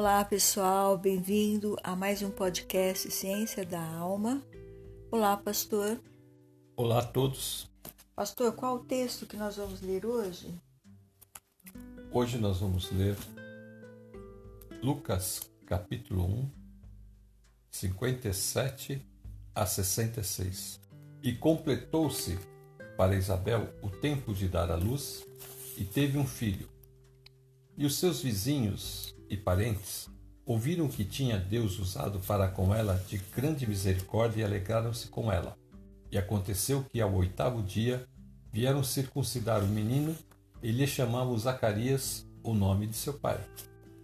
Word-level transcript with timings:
Olá, 0.00 0.24
pessoal, 0.24 0.96
bem-vindo 0.96 1.76
a 1.84 1.94
mais 1.94 2.22
um 2.22 2.30
podcast 2.30 3.10
Ciência 3.10 3.66
da 3.66 3.82
Alma. 3.82 4.42
Olá, 5.10 5.36
pastor. 5.36 6.00
Olá 6.74 7.00
a 7.00 7.04
todos. 7.04 7.70
Pastor, 8.16 8.54
qual 8.54 8.76
o 8.76 8.84
texto 8.84 9.26
que 9.26 9.36
nós 9.36 9.58
vamos 9.58 9.82
ler 9.82 10.06
hoje? 10.06 10.58
Hoje 12.10 12.38
nós 12.38 12.60
vamos 12.60 12.90
ler 12.90 13.14
Lucas 14.82 15.42
capítulo 15.66 16.24
1, 16.24 16.50
57 17.70 19.06
a 19.54 19.66
66. 19.66 20.80
E 21.22 21.34
completou-se 21.34 22.38
para 22.96 23.14
Isabel 23.14 23.68
o 23.82 23.90
tempo 23.90 24.32
de 24.32 24.48
dar 24.48 24.70
à 24.70 24.76
luz 24.76 25.26
e 25.76 25.84
teve 25.84 26.16
um 26.16 26.26
filho. 26.26 26.70
E 27.76 27.84
os 27.84 27.98
seus 27.98 28.22
vizinhos 28.22 29.14
e 29.30 29.36
parentes 29.36 30.10
ouviram 30.44 30.88
que 30.88 31.04
tinha 31.04 31.38
Deus 31.38 31.78
usado 31.78 32.18
para 32.26 32.48
com 32.48 32.74
ela 32.74 33.00
de 33.08 33.18
grande 33.36 33.68
misericórdia 33.68 34.40
e 34.40 34.44
alegraram-se 34.44 35.06
com 35.06 35.30
ela. 35.30 35.56
E 36.10 36.18
aconteceu 36.18 36.82
que 36.82 37.00
ao 37.00 37.14
oitavo 37.14 37.62
dia 37.62 38.04
vieram 38.52 38.82
circuncidar 38.82 39.62
o 39.62 39.68
menino 39.68 40.16
e 40.60 40.72
lhe 40.72 40.88
chamavam 40.88 41.38
Zacarias 41.38 42.26
o 42.42 42.52
nome 42.52 42.88
de 42.88 42.96
seu 42.96 43.14
pai. 43.14 43.38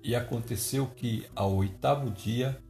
E 0.05 0.15
aconteceu 0.15 0.87
que 0.87 1.27
ao 1.35 1.53
oitavo 1.57 2.11
dia 2.11 2.63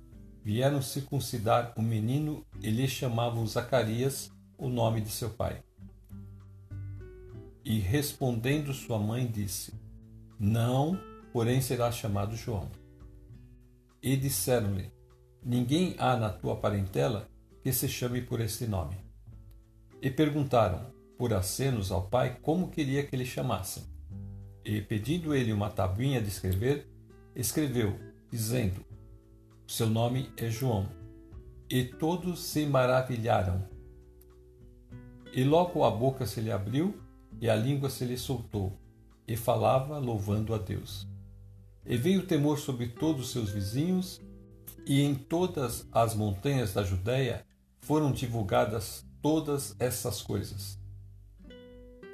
vieram 0.43 0.81
circuncidar 0.81 1.75
o 1.77 1.83
menino 1.83 2.47
e 2.63 2.71
lhe 2.71 2.89
chamavam 2.89 3.47
Zacarias 3.47 4.31
o 4.57 4.71
nome 4.71 5.03
de 5.03 5.11
seu 5.11 5.29
pai. 5.29 5.63
E 7.63 7.79
respondendo 7.79 8.73
sua 8.73 8.99
mãe 8.99 9.27
disse: 9.27 9.75
Não, 10.39 10.99
porém 11.37 11.61
será 11.61 11.93
chamado 11.93 12.35
João. 12.35 12.67
E 14.03 14.17
disseram-lhe: 14.17 14.91
Ninguém 15.45 15.95
há 15.99 16.17
na 16.17 16.31
tua 16.31 16.57
parentela 16.57 17.29
que 17.63 17.75
se 17.75 17.87
chame 17.91 18.23
por 18.23 18.41
este 18.41 18.67
nome. 18.67 18.97
E 20.01 20.11
perguntaram, 20.11 20.87
por 21.19 21.35
acenos 21.35 21.93
ao 21.93 22.09
pai, 22.09 22.39
como 22.41 22.71
queria 22.71 23.07
que 23.07 23.15
lhe 23.15 23.27
chamassem. 23.27 23.83
E, 24.65 24.81
pedindo 24.81 25.35
ele 25.35 25.53
uma 25.53 25.69
tabuinha 25.69 26.23
de 26.23 26.29
escrever, 26.29 26.91
escreveu, 27.35 28.01
dizendo: 28.33 28.83
Seu 29.67 29.91
nome 29.91 30.33
é 30.39 30.49
João. 30.49 30.89
E 31.69 31.85
todos 31.85 32.45
se 32.45 32.65
maravilharam. 32.65 33.63
E 35.35 35.45
logo 35.45 35.85
a 35.85 35.91
boca 35.91 36.25
se 36.25 36.41
lhe 36.41 36.51
abriu 36.51 36.99
e 37.39 37.51
a 37.51 37.55
língua 37.55 37.91
se 37.91 38.07
lhe 38.07 38.17
soltou, 38.17 38.73
e 39.29 39.37
falava, 39.37 39.99
louvando 39.99 40.55
a 40.55 40.59
Deus. 40.59 41.07
E 41.87 41.97
veio 41.97 42.27
temor 42.27 42.59
sobre 42.59 42.89
todos 42.89 43.27
os 43.27 43.33
seus 43.33 43.51
vizinhos, 43.51 44.21
e 44.87 45.03
em 45.03 45.15
todas 45.15 45.87
as 45.93 46.15
montanhas 46.15 46.73
da 46.73 46.83
Judéia 46.83 47.45
foram 47.81 48.13
divulgadas 48.13 49.05
todas 49.21 49.75
essas 49.79 50.23
coisas. 50.23 50.79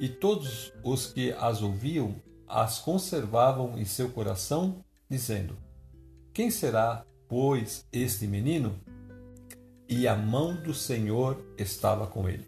E 0.00 0.08
todos 0.08 0.72
os 0.82 1.06
que 1.06 1.32
as 1.32 1.62
ouviam 1.62 2.16
as 2.48 2.78
conservavam 2.78 3.78
em 3.78 3.84
seu 3.84 4.10
coração, 4.10 4.84
dizendo: 5.08 5.56
Quem 6.34 6.50
será, 6.50 7.04
pois, 7.28 7.86
este 7.90 8.26
menino? 8.26 8.78
E 9.88 10.06
a 10.06 10.14
mão 10.16 10.54
do 10.54 10.74
Senhor 10.74 11.42
estava 11.56 12.06
com 12.06 12.28
ele. 12.28 12.46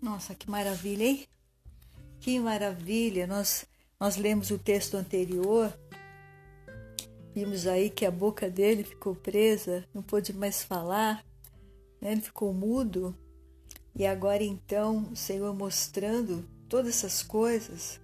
Nossa, 0.00 0.34
que 0.34 0.50
maravilha, 0.50 1.04
hein? 1.04 1.26
Que 2.20 2.38
maravilha! 2.38 3.26
Nós, 3.26 3.66
nós 3.98 4.16
lemos 4.16 4.50
o 4.50 4.58
texto 4.58 4.96
anterior, 4.96 5.72
vimos 7.34 7.66
aí 7.66 7.90
que 7.90 8.04
a 8.04 8.10
boca 8.10 8.50
dele 8.50 8.84
ficou 8.84 9.14
presa, 9.14 9.84
não 9.94 10.02
pôde 10.02 10.32
mais 10.32 10.62
falar, 10.62 11.24
né? 12.00 12.12
ele 12.12 12.20
ficou 12.20 12.52
mudo. 12.52 13.16
E 13.94 14.06
agora 14.06 14.42
então 14.42 15.08
o 15.12 15.16
Senhor 15.16 15.54
mostrando 15.54 16.48
todas 16.68 16.96
essas 16.96 17.22
coisas. 17.22 18.00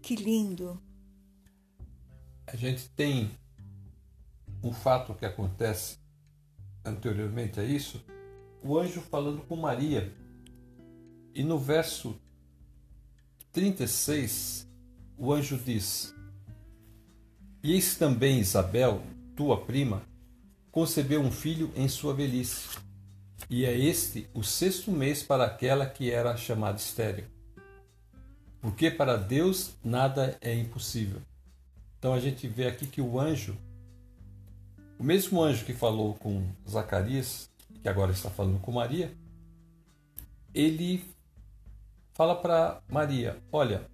Que 0.00 0.16
lindo! 0.16 0.80
A 2.46 2.56
gente 2.56 2.88
tem 2.90 3.30
um 4.62 4.72
fato 4.72 5.14
que 5.14 5.24
acontece 5.24 5.98
anteriormente 6.84 7.58
a 7.58 7.64
isso, 7.64 8.04
o 8.62 8.78
anjo 8.78 9.00
falando 9.00 9.42
com 9.42 9.56
Maria. 9.56 10.12
E 11.34 11.42
no 11.42 11.58
verso 11.58 12.20
36, 13.52 14.68
o 15.16 15.32
anjo 15.32 15.56
diz: 15.56 16.14
E 17.62 17.72
eis 17.72 17.94
também 17.96 18.40
Isabel, 18.40 19.00
tua 19.36 19.64
prima, 19.64 20.02
concebeu 20.72 21.20
um 21.20 21.30
filho 21.30 21.70
em 21.76 21.86
sua 21.86 22.12
velhice, 22.12 22.76
e 23.48 23.64
é 23.64 23.78
este 23.78 24.26
o 24.34 24.42
sexto 24.42 24.90
mês 24.90 25.22
para 25.22 25.44
aquela 25.44 25.86
que 25.86 26.10
era 26.10 26.36
chamada 26.36 26.78
estéril. 26.78 27.24
Porque 28.60 28.90
para 28.90 29.16
Deus 29.16 29.74
nada 29.84 30.36
é 30.40 30.54
impossível. 30.54 31.20
Então 31.98 32.14
a 32.14 32.18
gente 32.18 32.48
vê 32.48 32.66
aqui 32.66 32.86
que 32.86 33.00
o 33.00 33.20
anjo, 33.20 33.56
o 34.98 35.04
mesmo 35.04 35.40
anjo 35.40 35.64
que 35.64 35.72
falou 35.72 36.14
com 36.14 36.44
Zacarias, 36.68 37.48
que 37.80 37.88
agora 37.88 38.10
está 38.10 38.30
falando 38.30 38.58
com 38.60 38.72
Maria, 38.72 39.12
ele 40.54 41.04
fala 42.12 42.34
para 42.34 42.80
Maria: 42.88 43.36
Olha, 43.52 43.86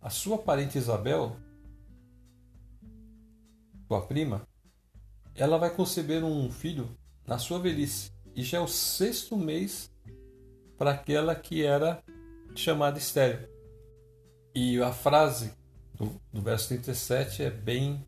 a 0.00 0.08
sua 0.08 0.38
parente 0.38 0.78
Isabel, 0.78 1.36
tua 3.90 4.02
prima, 4.02 4.46
ela 5.34 5.58
vai 5.58 5.68
conceber 5.68 6.22
um 6.22 6.48
filho 6.48 6.96
na 7.26 7.38
sua 7.38 7.58
velhice. 7.58 8.12
E 8.36 8.44
já 8.44 8.58
é 8.58 8.60
o 8.60 8.68
sexto 8.68 9.36
mês 9.36 9.90
para 10.78 10.92
aquela 10.92 11.34
que 11.34 11.64
era 11.64 12.00
chamada 12.54 12.98
estéreo. 12.98 13.48
E 14.54 14.80
a 14.80 14.92
frase 14.92 15.52
do, 15.94 16.20
do 16.32 16.40
verso 16.40 16.68
37 16.68 17.42
é 17.42 17.50
bem, 17.50 18.06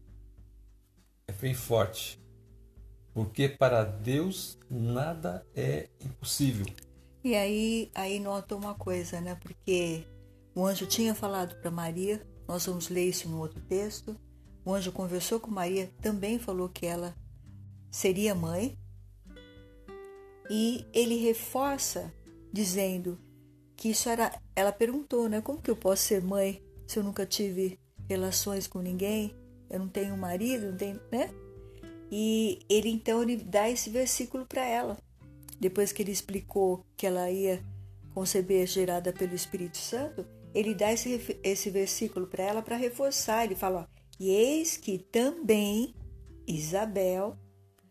é 1.27 1.33
bem 1.33 1.53
forte. 1.53 2.23
Porque 3.13 3.49
para 3.49 3.83
Deus 3.83 4.57
nada 4.71 5.45
é 5.53 5.89
impossível. 6.01 6.67
E 7.25 7.35
aí, 7.35 7.91
aí 7.93 8.21
nota 8.21 8.55
uma 8.55 8.77
coisa, 8.77 9.21
né? 9.21 9.35
Porque 9.35 10.07
o 10.55 10.65
anjo 10.65 10.87
tinha 10.87 11.13
falado 11.13 11.57
para 11.57 11.73
Maria, 11.73 12.25
nós 12.47 12.67
vamos 12.67 12.89
ler 12.89 13.09
isso 13.09 13.29
no 13.29 13.41
outro 13.41 13.61
texto. 13.63 14.17
O 14.65 14.73
anjo 14.73 14.93
conversou 14.93 15.41
com 15.41 15.51
Maria, 15.51 15.91
também 16.01 16.39
falou 16.39 16.69
que 16.69 16.87
ela 16.87 17.15
seria 17.91 18.35
mãe. 18.35 18.79
E 20.51 20.85
ele 20.93 21.17
reforça 21.17 22.13
dizendo 22.53 23.19
que 23.77 23.91
isso 23.91 24.09
era. 24.09 24.33
Ela 24.55 24.73
perguntou, 24.73 25.29
né? 25.29 25.41
Como 25.41 25.61
que 25.61 25.71
eu 25.71 25.77
posso 25.77 26.03
ser 26.03 26.23
mãe 26.23 26.63
se 26.87 26.99
eu 26.99 27.03
nunca 27.03 27.25
tive 27.25 27.79
relações 28.09 28.67
com 28.67 28.81
ninguém? 28.81 29.35
Eu 29.71 29.79
não 29.79 29.89
tenho 29.89 30.17
marido, 30.17 30.71
não 30.71 30.77
tenho, 30.77 31.01
né? 31.11 31.31
E 32.11 32.61
ele 32.69 32.91
então 32.91 33.23
ele 33.23 33.37
dá 33.37 33.71
esse 33.71 33.89
versículo 33.89 34.45
para 34.45 34.67
ela 34.67 34.99
depois 35.63 35.93
que 35.93 36.03
ele 36.03 36.11
explicou 36.11 36.85
que 36.97 37.07
ela 37.07 37.31
ia 37.31 37.63
conceber 38.13 38.67
gerada 38.67 39.13
pelo 39.13 39.33
Espírito 39.33 39.77
Santo, 39.77 40.27
ele 40.53 40.75
dá 40.75 40.93
esse, 40.93 41.39
esse 41.41 41.71
versículo 41.71 42.27
para 42.27 42.43
ela 42.43 42.63
para 42.63 42.77
reforçar. 42.77 43.45
Ele 43.45 43.55
fala: 43.55 43.89
E 44.23 44.31
eis 44.31 44.77
que 44.77 44.99
também 44.99 45.97
Isabel, 46.47 47.37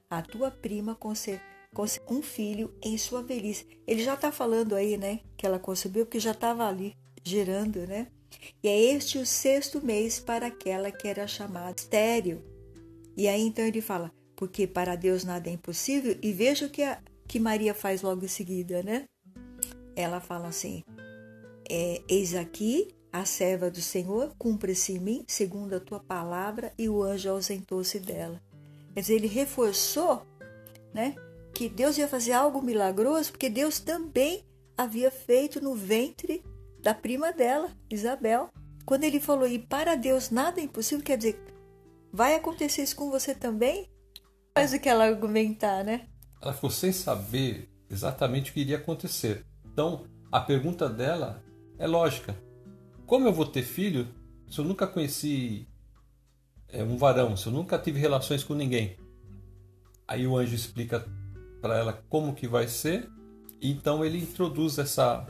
a 0.10 0.22
tua 0.22 0.50
prima, 0.50 0.96
concebeu 0.96 1.42
um 2.10 2.22
filho 2.22 2.74
em 2.82 2.98
sua 2.98 3.22
velhice. 3.22 3.68
Ele 3.86 4.02
já 4.02 4.14
está 4.14 4.32
falando 4.32 4.74
aí, 4.74 4.96
né? 4.96 5.20
Que 5.36 5.46
ela 5.46 5.60
concebeu, 5.60 6.06
porque 6.06 6.22
já 6.22 6.32
estava 6.32 6.66
ali 6.66 6.96
gerando, 7.22 7.86
né? 7.86 8.08
E 8.64 8.70
é 8.70 8.82
este 8.94 9.18
o 9.18 9.26
sexto 9.26 9.86
mês 9.86 10.22
para 10.22 10.48
aquela 10.48 10.90
que 10.90 11.06
era 11.06 11.28
chamada 11.28 11.76
estéreo. 11.78 12.42
E 13.18 13.28
aí 13.28 13.42
então 13.42 13.66
ele 13.66 13.82
fala: 13.82 14.10
Porque 14.34 14.66
para 14.66 14.96
Deus 14.96 15.26
nada 15.26 15.50
é 15.50 15.52
impossível. 15.52 16.18
E 16.22 16.32
veja 16.32 16.66
o 16.66 16.70
que 16.70 16.82
a, 16.82 17.04
que 17.28 17.42
Maria 17.42 17.74
faz 17.74 18.02
logo 18.02 18.24
em 18.24 18.30
seguida, 18.30 18.82
né? 18.82 19.04
Ela 19.98 20.22
fala 20.22 20.48
assim: 20.48 20.82
é, 21.70 22.02
Eis 22.08 22.36
aqui 22.36 22.96
a 23.12 23.26
serva 23.26 23.70
do 23.70 23.82
Senhor, 23.82 24.34
cumpre-se 24.38 24.94
em 24.94 25.00
mim, 25.00 25.26
segundo 25.28 25.76
a 25.76 25.80
tua 25.80 26.00
palavra, 26.00 26.72
e 26.78 26.88
o 26.88 27.04
anjo 27.04 27.30
ausentou-se 27.30 28.00
dela. 28.00 28.42
Quer 28.94 29.02
dizer, 29.02 29.16
ele 29.16 29.28
reforçou, 29.28 30.26
né? 30.94 31.16
Que 31.54 31.68
Deus 31.68 31.98
ia 31.98 32.08
fazer 32.08 32.34
algo 32.34 32.62
milagroso, 32.62 33.32
porque 33.32 33.50
Deus 33.50 33.80
também 33.80 34.46
havia 34.78 35.12
feito 35.12 35.62
no 35.62 35.76
ventre 35.76 36.44
da 36.82 36.94
prima 36.94 37.32
dela, 37.32 37.70
Isabel. 37.90 38.50
Quando 38.86 39.04
ele 39.04 39.20
falou, 39.20 39.48
e 39.48 39.60
para 39.60 39.96
Deus 39.96 40.30
nada 40.30 40.60
é 40.60 40.64
impossível, 40.64 41.04
quer 41.04 41.18
dizer, 41.18 41.40
vai 42.12 42.36
acontecer 42.36 42.84
isso 42.84 42.96
com 42.96 43.12
você 43.12 43.36
também? 43.36 43.90
Faz 44.58 44.74
o 44.74 44.80
que 44.80 44.90
ela 44.90 45.06
argumentar, 45.06 45.84
né? 45.84 46.08
ela 46.42 46.54
ficou 46.54 46.72
sem 46.72 46.92
saber 46.92 47.70
exatamente 47.90 48.50
o 48.50 48.54
que 48.54 48.62
iria 48.62 48.78
acontecer. 48.78 49.46
Então, 49.66 50.06
a 50.32 50.42
pergunta 50.42 50.90
dela 50.90 51.44
é 51.78 51.86
lógica. 51.86 52.36
Como 53.12 53.28
eu 53.28 53.34
vou 53.34 53.46
ter 53.46 53.64
filho 53.64 54.08
se 54.50 54.58
eu 54.58 54.64
nunca 54.64 54.88
conheci 54.88 55.68
é 56.70 56.82
um 56.82 56.96
varão, 56.96 57.36
se 57.36 57.46
eu 57.46 57.52
nunca 57.52 57.78
tive 57.78 58.00
relações 58.00 58.42
com 58.42 58.54
ninguém. 58.54 58.96
Aí 60.08 60.26
o 60.26 60.38
anjo 60.38 60.56
explica 60.56 61.06
para 61.62 61.78
ela 61.78 61.92
como 62.08 62.34
que 62.34 62.48
vai 62.48 62.70
ser, 62.70 63.10
e 63.60 63.70
então 63.70 64.06
ele 64.06 64.18
introduz 64.18 64.78
essa 64.78 65.28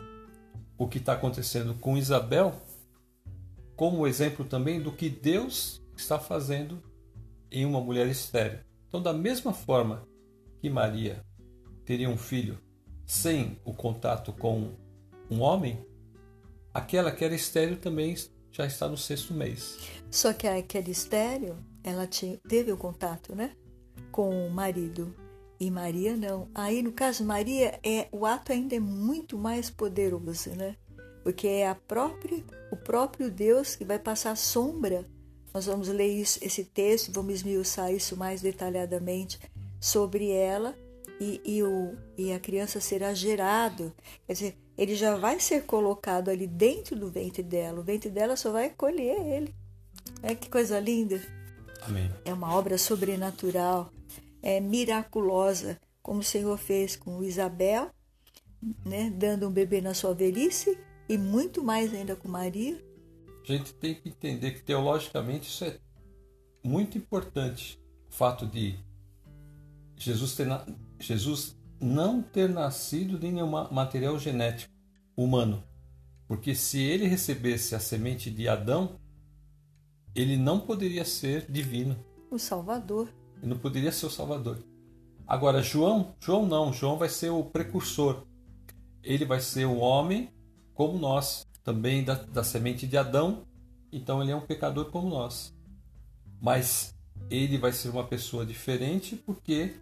o 0.77 0.87
que 0.87 0.99
está 0.99 1.13
acontecendo 1.13 1.73
com 1.73 1.97
Isabel 1.97 2.53
como 3.75 4.05
exemplo 4.05 4.45
também 4.45 4.79
do 4.79 4.91
que 4.91 5.09
Deus 5.09 5.81
está 5.97 6.19
fazendo 6.19 6.83
em 7.49 7.65
uma 7.65 7.81
mulher 7.81 8.05
estéril. 8.05 8.59
Então, 8.87 9.01
da 9.01 9.11
mesma 9.11 9.53
forma 9.53 10.07
que 10.59 10.69
Maria 10.69 11.25
teria 11.83 12.11
um 12.11 12.17
filho 12.17 12.59
sem 13.07 13.59
o 13.65 13.73
contato 13.73 14.31
com 14.33 14.75
um 15.31 15.41
homem, 15.41 15.83
aquela 16.73 17.11
que 17.11 17.23
era 17.23 17.35
estéril 17.35 17.77
também 17.77 18.15
já 18.51 18.65
está 18.65 18.87
no 18.87 18.97
sexto 18.97 19.33
mês. 19.33 19.77
Só 20.09 20.33
que 20.33 20.47
aquela 20.47 20.89
estéril, 20.89 21.55
ela 21.83 22.07
teve 22.47 22.71
o 22.71 22.77
contato, 22.77 23.35
né? 23.35 23.55
Com 24.11 24.47
o 24.47 24.49
marido. 24.49 25.15
E 25.59 25.69
Maria 25.69 26.17
não. 26.17 26.49
Aí, 26.55 26.81
no 26.81 26.91
caso 26.91 27.23
Maria, 27.23 27.79
é, 27.83 28.07
o 28.11 28.25
ato 28.25 28.51
ainda 28.51 28.75
é 28.75 28.79
muito 28.79 29.37
mais 29.37 29.69
poderoso, 29.69 30.49
né? 30.51 30.75
Porque 31.23 31.47
é 31.47 31.67
a 31.67 31.75
própria, 31.75 32.43
o 32.71 32.75
próprio 32.75 33.29
Deus 33.29 33.75
que 33.75 33.85
vai 33.85 33.99
passar 33.99 34.35
sombra. 34.35 35.05
Nós 35.53 35.67
vamos 35.67 35.87
ler 35.87 36.07
isso, 36.07 36.39
esse 36.41 36.63
texto, 36.63 37.11
vamos 37.11 37.35
esmiuçar 37.35 37.93
isso 37.93 38.17
mais 38.17 38.41
detalhadamente 38.41 39.39
sobre 39.79 40.31
ela 40.31 40.75
e, 41.19 41.39
e, 41.45 41.61
o, 41.61 41.95
e 42.17 42.33
a 42.33 42.39
criança 42.39 42.81
será 42.81 43.13
gerado. 43.13 43.93
Quer 44.25 44.33
dizer, 44.33 44.57
ele 44.77 44.95
já 44.95 45.15
vai 45.15 45.39
ser 45.39 45.63
colocado 45.65 46.29
ali 46.29 46.47
dentro 46.47 46.95
do 46.95 47.09
ventre 47.09 47.43
dela. 47.43 47.79
O 47.79 47.83
ventre 47.83 48.09
dela 48.09 48.35
só 48.35 48.51
vai 48.51 48.67
acolher 48.67 49.19
ele. 49.19 49.53
É 50.23 50.33
que 50.33 50.49
coisa 50.49 50.79
linda. 50.79 51.21
Amém. 51.81 52.11
É 52.25 52.33
uma 52.33 52.53
obra 52.55 52.77
sobrenatural 52.77 53.91
é, 54.41 54.59
miraculosa, 54.59 55.79
como 56.01 56.19
o 56.19 56.23
Senhor 56.23 56.57
fez 56.57 56.95
com 56.95 57.23
Isabel, 57.23 57.91
né, 58.85 59.11
dando 59.15 59.47
um 59.47 59.51
bebê 59.51 59.81
na 59.81 59.93
sua 59.93 60.13
velhice, 60.13 60.77
e 61.07 61.17
muito 61.17 61.63
mais 61.63 61.93
ainda 61.93 62.15
com 62.15 62.27
Maria. 62.27 62.81
A 63.43 63.47
gente 63.47 63.73
tem 63.73 63.95
que 63.95 64.09
entender 64.09 64.51
que 64.51 64.61
teologicamente 64.61 65.49
isso 65.49 65.65
é 65.65 65.77
muito 66.63 66.97
importante. 66.97 67.79
O 68.09 68.13
fato 68.13 68.45
de 68.45 68.77
Jesus, 69.97 70.35
ter. 70.35 70.47
Jesus 70.99 71.55
não 71.81 72.21
ter 72.21 72.47
nascido 72.47 73.17
de 73.17 73.31
nenhum 73.31 73.49
material 73.71 74.17
genético 74.19 74.71
humano. 75.15 75.63
Porque 76.27 76.55
se 76.55 76.81
ele 76.81 77.07
recebesse 77.07 77.75
a 77.75 77.79
semente 77.79 78.29
de 78.29 78.47
Adão, 78.47 78.99
ele 80.15 80.37
não 80.37 80.59
poderia 80.59 81.03
ser 81.03 81.49
divino. 81.51 81.97
O 82.29 82.37
Salvador. 82.37 83.09
Ele 83.37 83.47
não 83.47 83.57
poderia 83.57 83.91
ser 83.91 84.05
o 84.05 84.09
Salvador. 84.09 84.63
Agora, 85.27 85.61
João, 85.61 86.15
João 86.19 86.45
não, 86.45 86.71
João 86.71 86.97
vai 86.97 87.09
ser 87.09 87.29
o 87.29 87.43
precursor. 87.43 88.25
Ele 89.03 89.25
vai 89.25 89.39
ser 89.39 89.65
o 89.65 89.77
homem 89.77 90.29
como 90.73 90.97
nós, 90.97 91.47
também 91.63 92.03
da, 92.03 92.15
da 92.15 92.43
semente 92.43 92.87
de 92.87 92.97
Adão, 92.97 93.45
então 93.91 94.21
ele 94.21 94.31
é 94.31 94.35
um 94.35 94.45
pecador 94.45 94.85
como 94.89 95.09
nós. 95.09 95.53
Mas 96.41 96.95
ele 97.29 97.57
vai 97.57 97.71
ser 97.71 97.89
uma 97.89 98.03
pessoa 98.03 98.45
diferente 98.45 99.15
porque 99.15 99.75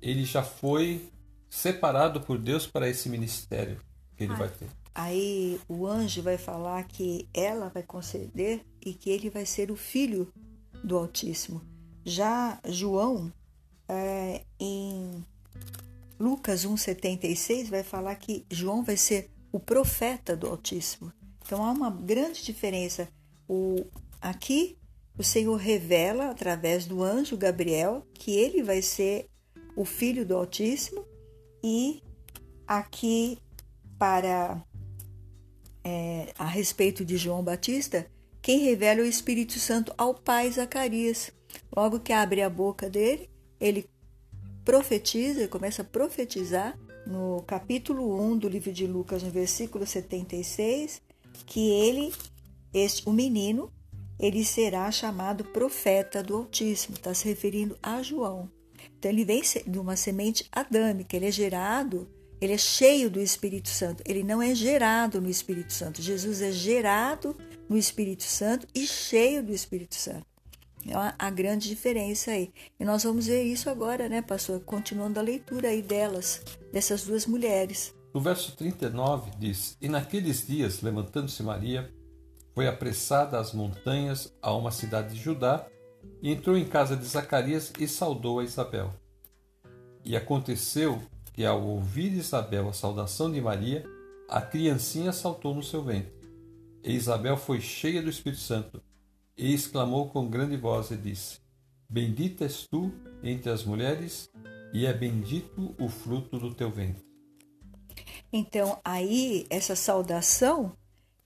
ele 0.00 0.24
já 0.24 0.42
foi 0.42 1.08
separado 1.48 2.20
por 2.20 2.38
Deus 2.38 2.66
para 2.66 2.88
esse 2.88 3.08
ministério 3.08 3.80
que 4.16 4.24
ele 4.24 4.34
vai 4.34 4.48
ter. 4.48 4.68
Aí 4.94 5.60
o 5.68 5.86
anjo 5.86 6.22
vai 6.22 6.36
falar 6.36 6.82
que 6.84 7.28
ela 7.32 7.68
vai 7.68 7.82
conceder 7.82 8.64
e 8.84 8.92
que 8.92 9.10
ele 9.10 9.30
vai 9.30 9.46
ser 9.46 9.70
o 9.70 9.76
filho 9.76 10.32
do 10.82 10.96
Altíssimo. 10.96 11.62
Já 12.04 12.58
João, 12.66 13.32
é, 13.88 14.42
em 14.58 15.24
Lucas 16.18 16.66
1,76, 16.66 17.68
vai 17.68 17.82
falar 17.82 18.14
que 18.16 18.44
João 18.50 18.82
vai 18.82 18.96
ser 18.96 19.30
o 19.52 19.60
profeta 19.60 20.36
do 20.36 20.48
Altíssimo. 20.48 21.12
Então 21.44 21.64
há 21.64 21.70
uma 21.70 21.90
grande 21.90 22.44
diferença. 22.44 23.08
O, 23.48 23.86
aqui 24.20 24.76
o 25.16 25.22
Senhor 25.22 25.56
revela 25.56 26.30
através 26.30 26.86
do 26.86 27.02
anjo 27.02 27.36
Gabriel 27.36 28.06
que 28.14 28.32
ele 28.32 28.62
vai 28.62 28.82
ser 28.82 29.28
o 29.78 29.84
filho 29.84 30.26
do 30.26 30.36
Altíssimo 30.36 31.06
e 31.62 32.02
aqui 32.66 33.38
para 33.96 34.60
é, 35.84 36.34
a 36.36 36.46
respeito 36.46 37.04
de 37.04 37.16
João 37.16 37.44
Batista, 37.44 38.10
quem 38.42 38.58
revela 38.58 39.00
é 39.00 39.04
o 39.04 39.06
Espírito 39.06 39.60
Santo 39.60 39.94
ao 39.96 40.14
pai 40.14 40.50
Zacarias. 40.50 41.30
Logo 41.74 42.00
que 42.00 42.12
abre 42.12 42.42
a 42.42 42.50
boca 42.50 42.90
dele, 42.90 43.30
ele 43.60 43.88
profetiza, 44.64 45.38
ele 45.38 45.48
começa 45.48 45.82
a 45.82 45.84
profetizar 45.84 46.76
no 47.06 47.44
capítulo 47.46 48.20
1 48.20 48.38
do 48.38 48.48
livro 48.48 48.72
de 48.72 48.84
Lucas, 48.84 49.22
no 49.22 49.30
versículo 49.30 49.86
76, 49.86 51.00
que 51.46 51.70
ele, 51.70 52.12
este, 52.74 53.08
o 53.08 53.12
menino, 53.12 53.72
ele 54.18 54.44
será 54.44 54.90
chamado 54.90 55.44
profeta 55.44 56.20
do 56.20 56.34
Altíssimo, 56.34 56.96
está 56.96 57.14
se 57.14 57.28
referindo 57.28 57.78
a 57.80 58.02
João. 58.02 58.57
Então 58.98 59.10
ele 59.10 59.24
vem 59.24 59.42
de 59.66 59.78
uma 59.78 59.96
semente 59.96 60.46
adâmica, 60.50 61.16
ele 61.16 61.26
é 61.26 61.30
gerado, 61.30 62.08
ele 62.40 62.52
é 62.52 62.58
cheio 62.58 63.08
do 63.08 63.20
Espírito 63.20 63.68
Santo, 63.68 64.02
ele 64.06 64.22
não 64.22 64.42
é 64.42 64.54
gerado 64.54 65.20
no 65.20 65.30
Espírito 65.30 65.72
Santo. 65.72 66.02
Jesus 66.02 66.42
é 66.42 66.50
gerado 66.50 67.36
no 67.68 67.76
Espírito 67.76 68.24
Santo 68.24 68.66
e 68.74 68.86
cheio 68.86 69.42
do 69.42 69.52
Espírito 69.52 69.94
Santo. 69.94 70.26
É 70.86 70.92
a 71.18 71.30
grande 71.30 71.68
diferença 71.68 72.30
aí. 72.30 72.52
E 72.78 72.84
nós 72.84 73.02
vamos 73.02 73.26
ver 73.26 73.42
isso 73.42 73.68
agora, 73.68 74.08
né, 74.08 74.22
pastor? 74.22 74.60
Continuando 74.60 75.18
a 75.18 75.22
leitura 75.22 75.68
aí 75.68 75.82
delas, 75.82 76.42
dessas 76.72 77.04
duas 77.04 77.26
mulheres. 77.26 77.94
No 78.14 78.20
verso 78.20 78.56
39 78.56 79.32
diz: 79.38 79.76
E 79.80 79.88
naqueles 79.88 80.46
dias, 80.46 80.80
levantando-se 80.80 81.42
Maria, 81.42 81.92
foi 82.54 82.66
apressada 82.66 83.38
às 83.38 83.52
montanhas 83.52 84.32
a 84.40 84.54
uma 84.54 84.70
cidade 84.70 85.14
de 85.14 85.20
Judá 85.20 85.66
entrou 86.22 86.56
em 86.56 86.64
casa 86.64 86.96
de 86.96 87.04
Zacarias 87.04 87.72
e 87.78 87.86
saudou 87.86 88.40
a 88.40 88.44
Isabel. 88.44 88.92
E 90.04 90.16
aconteceu 90.16 91.00
que, 91.32 91.44
ao 91.44 91.62
ouvir 91.62 92.12
Isabel 92.12 92.68
a 92.68 92.72
saudação 92.72 93.30
de 93.30 93.40
Maria, 93.40 93.84
a 94.28 94.40
criancinha 94.40 95.12
saltou 95.12 95.54
no 95.54 95.62
seu 95.62 95.82
ventre. 95.82 96.12
E 96.82 96.92
Isabel 96.92 97.36
foi 97.36 97.60
cheia 97.60 98.02
do 98.02 98.10
Espírito 98.10 98.40
Santo 98.40 98.82
e 99.36 99.54
exclamou 99.54 100.08
com 100.08 100.28
grande 100.28 100.56
voz 100.56 100.90
e 100.90 100.96
disse: 100.96 101.38
Bendita 101.88 102.44
és 102.44 102.66
tu 102.66 102.92
entre 103.22 103.50
as 103.50 103.64
mulheres, 103.64 104.30
e 104.72 104.86
é 104.86 104.92
bendito 104.92 105.74
o 105.78 105.88
fruto 105.88 106.38
do 106.38 106.54
teu 106.54 106.70
ventre. 106.70 107.06
Então, 108.32 108.78
aí, 108.84 109.46
essa 109.48 109.74
saudação 109.74 110.76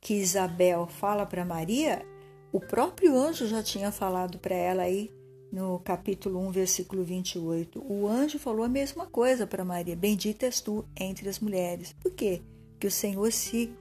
que 0.01 0.15
Isabel 0.15 0.87
fala 0.87 1.27
para 1.27 1.45
Maria, 1.45 2.05
o 2.53 2.61
próprio 2.61 3.17
anjo 3.17 3.47
já 3.47 3.63
tinha 3.63 3.91
falado 3.91 4.39
para 4.39 4.55
ela 4.55 4.83
aí 4.83 5.11
no 5.51 5.79
capítulo 5.79 6.39
1, 6.49 6.51
versículo 6.51 7.03
28. 7.03 7.83
O 7.83 8.07
anjo 8.07 8.39
falou 8.39 8.63
a 8.63 8.69
mesma 8.69 9.07
coisa 9.07 9.47
para 9.47 9.65
Maria: 9.65 9.97
Bendita 9.97 10.45
és 10.45 10.61
tu 10.61 10.85
entre 10.95 11.29
as 11.29 11.41
mulheres. 11.41 11.95
Por 12.01 12.13
quê? 12.13 12.43
Que 12.79 12.87
o 12.87 12.91
Senhor 12.91 13.33
se 13.33 13.73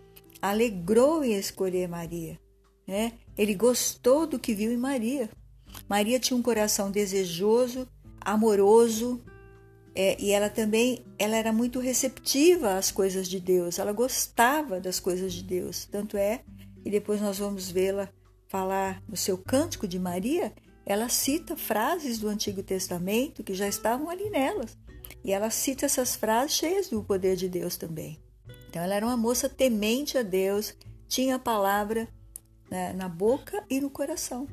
alegrou 0.41 1.23
em 1.23 1.33
escolher 1.33 1.87
Maria. 1.87 2.39
Né? 2.87 3.13
Ele 3.37 3.53
gostou 3.53 4.25
do 4.25 4.39
que 4.39 4.53
viu 4.53 4.71
em 4.71 4.77
Maria. 4.77 5.29
Maria 5.87 6.19
tinha 6.19 6.37
um 6.37 6.41
coração 6.41 6.89
desejoso, 6.89 7.87
amoroso, 8.19 9.21
é, 9.93 10.15
e 10.21 10.31
ela 10.31 10.49
também 10.49 11.05
ela 11.19 11.35
era 11.35 11.51
muito 11.51 11.79
receptiva 11.79 12.77
às 12.77 12.89
coisas 12.89 13.27
de 13.27 13.39
Deus. 13.39 13.79
Ela 13.79 13.91
gostava 13.91 14.79
das 14.79 14.99
coisas 14.99 15.33
de 15.33 15.43
Deus. 15.43 15.85
Tanto 15.85 16.15
é, 16.15 16.41
e 16.85 16.89
depois 16.89 17.21
nós 17.21 17.37
vamos 17.37 17.69
vê-la 17.69 18.09
falar 18.51 19.01
no 19.08 19.15
seu 19.15 19.38
cântico 19.38 19.88
de 19.88 19.98
Maria, 19.98 20.53
ela 20.86 21.08
cita 21.08 21.55
frases 21.55 22.20
do 22.20 22.27
Antigo 22.27 22.62
Testamento 22.62 23.43
que 23.46 23.53
já 23.53 23.65
estavam 23.65 24.10
ali 24.10 24.29
nelas. 24.29 24.77
E 25.24 25.31
ela 25.31 25.50
cita 25.50 25.86
essas 25.86 26.17
frases 26.17 26.58
cheias 26.58 26.89
do 26.89 27.01
poder 27.01 27.38
de 27.38 27.48
Deus 27.48 27.77
também. 27.77 28.20
Então 28.67 28.81
ela 28.81 28.93
era 28.93 29.05
uma 29.05 29.15
moça 29.15 29.48
temente 29.48 30.17
a 30.17 30.22
Deus, 30.22 30.75
tinha 31.08 31.36
a 31.38 31.39
palavra 31.39 32.10
né, 32.70 32.91
na 32.91 33.08
boca 33.08 33.63
e 33.70 33.79
no 33.79 33.89
coração. 33.89 34.46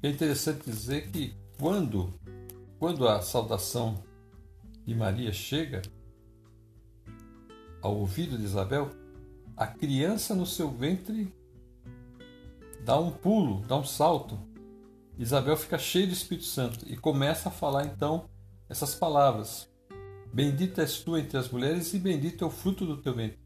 É 0.00 0.08
interessante 0.08 0.64
dizer 0.64 1.10
que 1.10 1.34
quando, 1.58 2.14
quando 2.78 3.08
a 3.08 3.20
saudação 3.20 4.00
de 4.86 4.94
Maria 4.94 5.32
chega 5.32 5.82
ao 7.82 7.96
ouvido 7.96 8.38
de 8.38 8.44
Isabel, 8.44 8.90
a 9.56 9.66
criança 9.66 10.36
no 10.36 10.46
seu 10.46 10.70
ventre 10.70 11.32
dá 12.84 12.98
um 12.98 13.10
pulo, 13.10 13.60
dá 13.66 13.76
um 13.76 13.84
salto. 13.84 14.38
Isabel 15.18 15.56
fica 15.56 15.78
cheia 15.78 16.06
do 16.06 16.12
Espírito 16.12 16.46
Santo 16.46 16.84
e 16.88 16.96
começa 16.96 17.48
a 17.48 17.52
falar 17.52 17.86
então 17.86 18.28
essas 18.68 18.94
palavras: 18.94 19.68
Bendita 20.32 20.82
és 20.82 20.98
tu 20.98 21.16
entre 21.16 21.36
as 21.36 21.48
mulheres 21.48 21.92
e 21.92 21.98
bendito 21.98 22.44
é 22.44 22.46
o 22.46 22.50
fruto 22.50 22.86
do 22.86 22.96
teu 22.96 23.14
ventre. 23.14 23.38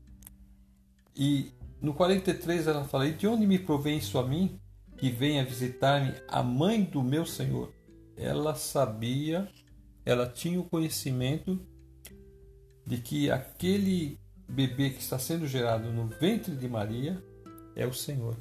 E 1.16 1.52
no 1.80 1.94
43 1.94 2.66
ela 2.66 2.84
fala: 2.84 3.06
E 3.06 3.12
de 3.12 3.26
onde 3.26 3.46
me 3.46 3.58
provém 3.58 3.98
isso 3.98 4.18
a 4.18 4.26
mim? 4.26 4.60
que 4.96 5.10
venha 5.10 5.44
visitar-me 5.44 6.14
a 6.28 6.42
mãe 6.42 6.82
do 6.82 7.02
meu 7.02 7.26
Senhor. 7.26 7.72
Ela 8.16 8.54
sabia, 8.54 9.48
ela 10.04 10.26
tinha 10.26 10.60
o 10.60 10.64
conhecimento 10.64 11.60
de 12.86 12.98
que 12.98 13.30
aquele 13.30 14.18
bebê 14.48 14.90
que 14.90 15.00
está 15.00 15.18
sendo 15.18 15.46
gerado 15.46 15.92
no 15.92 16.06
ventre 16.06 16.54
de 16.54 16.68
Maria 16.68 17.22
é 17.74 17.86
o 17.86 17.92
Senhor. 17.92 18.36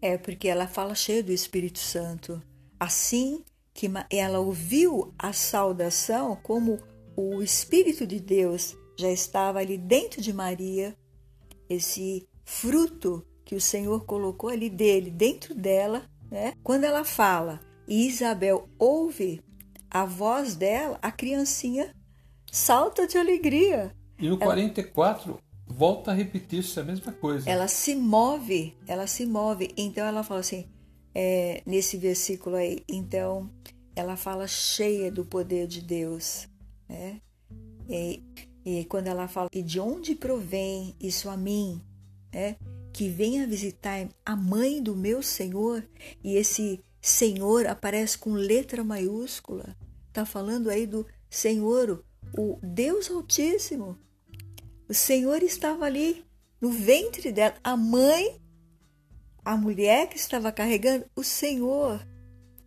É, 0.00 0.16
porque 0.18 0.48
ela 0.48 0.66
fala 0.66 0.94
cheia 0.94 1.22
do 1.22 1.32
Espírito 1.32 1.78
Santo. 1.78 2.42
Assim 2.78 3.42
que 3.72 3.90
ela 4.10 4.38
ouviu 4.38 5.12
a 5.18 5.32
saudação, 5.32 6.36
como 6.42 6.78
o 7.16 7.42
Espírito 7.42 8.06
de 8.06 8.18
Deus 8.20 8.76
já 8.98 9.10
estava 9.10 9.58
ali 9.58 9.76
dentro 9.76 10.22
de 10.22 10.32
Maria, 10.32 10.96
esse 11.68 12.26
fruto 12.44 13.24
que 13.44 13.54
o 13.54 13.60
Senhor 13.60 14.04
colocou 14.04 14.50
ali 14.50 14.70
dele, 14.70 15.10
dentro 15.10 15.54
dela, 15.54 16.08
né? 16.30 16.54
Quando 16.62 16.84
ela 16.84 17.04
fala 17.04 17.60
e 17.86 18.06
Isabel 18.06 18.68
ouve 18.78 19.42
a 19.90 20.04
voz 20.04 20.56
dela, 20.56 20.98
a 21.00 21.12
criancinha 21.12 21.94
salta 22.50 23.06
de 23.06 23.18
alegria. 23.18 23.94
E 24.18 24.28
no 24.28 24.36
ela, 24.36 24.46
44 24.46 25.38
volta 25.66 26.10
a 26.10 26.14
repetir-se 26.14 26.78
a 26.78 26.84
mesma 26.84 27.12
coisa. 27.12 27.48
Ela 27.48 27.68
se 27.68 27.94
move, 27.94 28.74
ela 28.86 29.06
se 29.06 29.26
move. 29.26 29.72
Então 29.76 30.04
ela 30.04 30.22
fala 30.22 30.40
assim, 30.40 30.66
é, 31.14 31.62
nesse 31.66 31.96
versículo 31.96 32.56
aí, 32.56 32.82
então 32.88 33.50
ela 33.94 34.16
fala 34.16 34.46
cheia 34.46 35.10
do 35.10 35.24
poder 35.24 35.66
de 35.66 35.80
Deus, 35.80 36.48
né? 36.88 37.20
E, 37.88 38.22
e 38.64 38.84
quando 38.84 39.06
ela 39.06 39.26
fala, 39.26 39.48
e 39.52 39.62
de 39.62 39.80
onde 39.80 40.14
provém 40.14 40.94
isso 41.00 41.28
a 41.30 41.36
mim, 41.36 41.80
né? 42.32 42.56
Que 42.92 43.08
venha 43.08 43.46
visitar 43.46 44.08
a 44.24 44.36
mãe 44.36 44.82
do 44.82 44.94
meu 44.94 45.22
Senhor, 45.22 45.82
e 46.22 46.34
esse 46.34 46.80
Senhor 47.00 47.66
aparece 47.66 48.18
com 48.18 48.32
letra 48.32 48.82
maiúscula. 48.84 49.76
Tá 50.12 50.24
falando 50.24 50.68
aí 50.68 50.86
do 50.86 51.06
Senhor, 51.28 52.02
o 52.36 52.58
Deus 52.62 53.10
Altíssimo. 53.10 53.98
O 54.88 54.94
Senhor 54.94 55.42
estava 55.42 55.84
ali 55.84 56.24
no 56.60 56.70
ventre 56.70 57.32
dela, 57.32 57.56
a 57.62 57.76
mãe, 57.76 58.40
a 59.44 59.56
mulher 59.56 60.08
que 60.08 60.16
estava 60.16 60.52
carregando, 60.52 61.04
o 61.16 61.24
Senhor, 61.24 62.06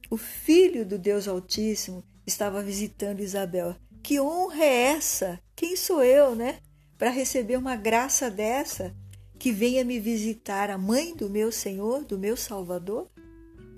o 0.10 0.18
Filho 0.18 0.86
do 0.86 0.98
Deus 0.98 1.30
Altíssimo, 1.30 2.04
estava 2.28 2.62
visitando 2.62 3.22
Isabel. 3.22 3.74
Que 4.04 4.20
honra 4.20 4.64
é 4.64 4.82
essa? 4.92 5.40
Quem 5.56 5.78
sou 5.78 6.04
eu, 6.04 6.36
né? 6.36 6.60
Para 6.98 7.10
receber 7.10 7.58
uma 7.58 7.78
graça 7.78 8.30
dessa? 8.30 8.94
Que 9.38 9.54
venha 9.54 9.86
me 9.86 9.98
visitar 9.98 10.70
a 10.70 10.78
mãe 10.78 11.16
do 11.16 11.30
meu 11.30 11.54
Senhor, 11.54 12.04
do 12.04 12.20
meu 12.20 12.36
Salvador? 12.36 13.10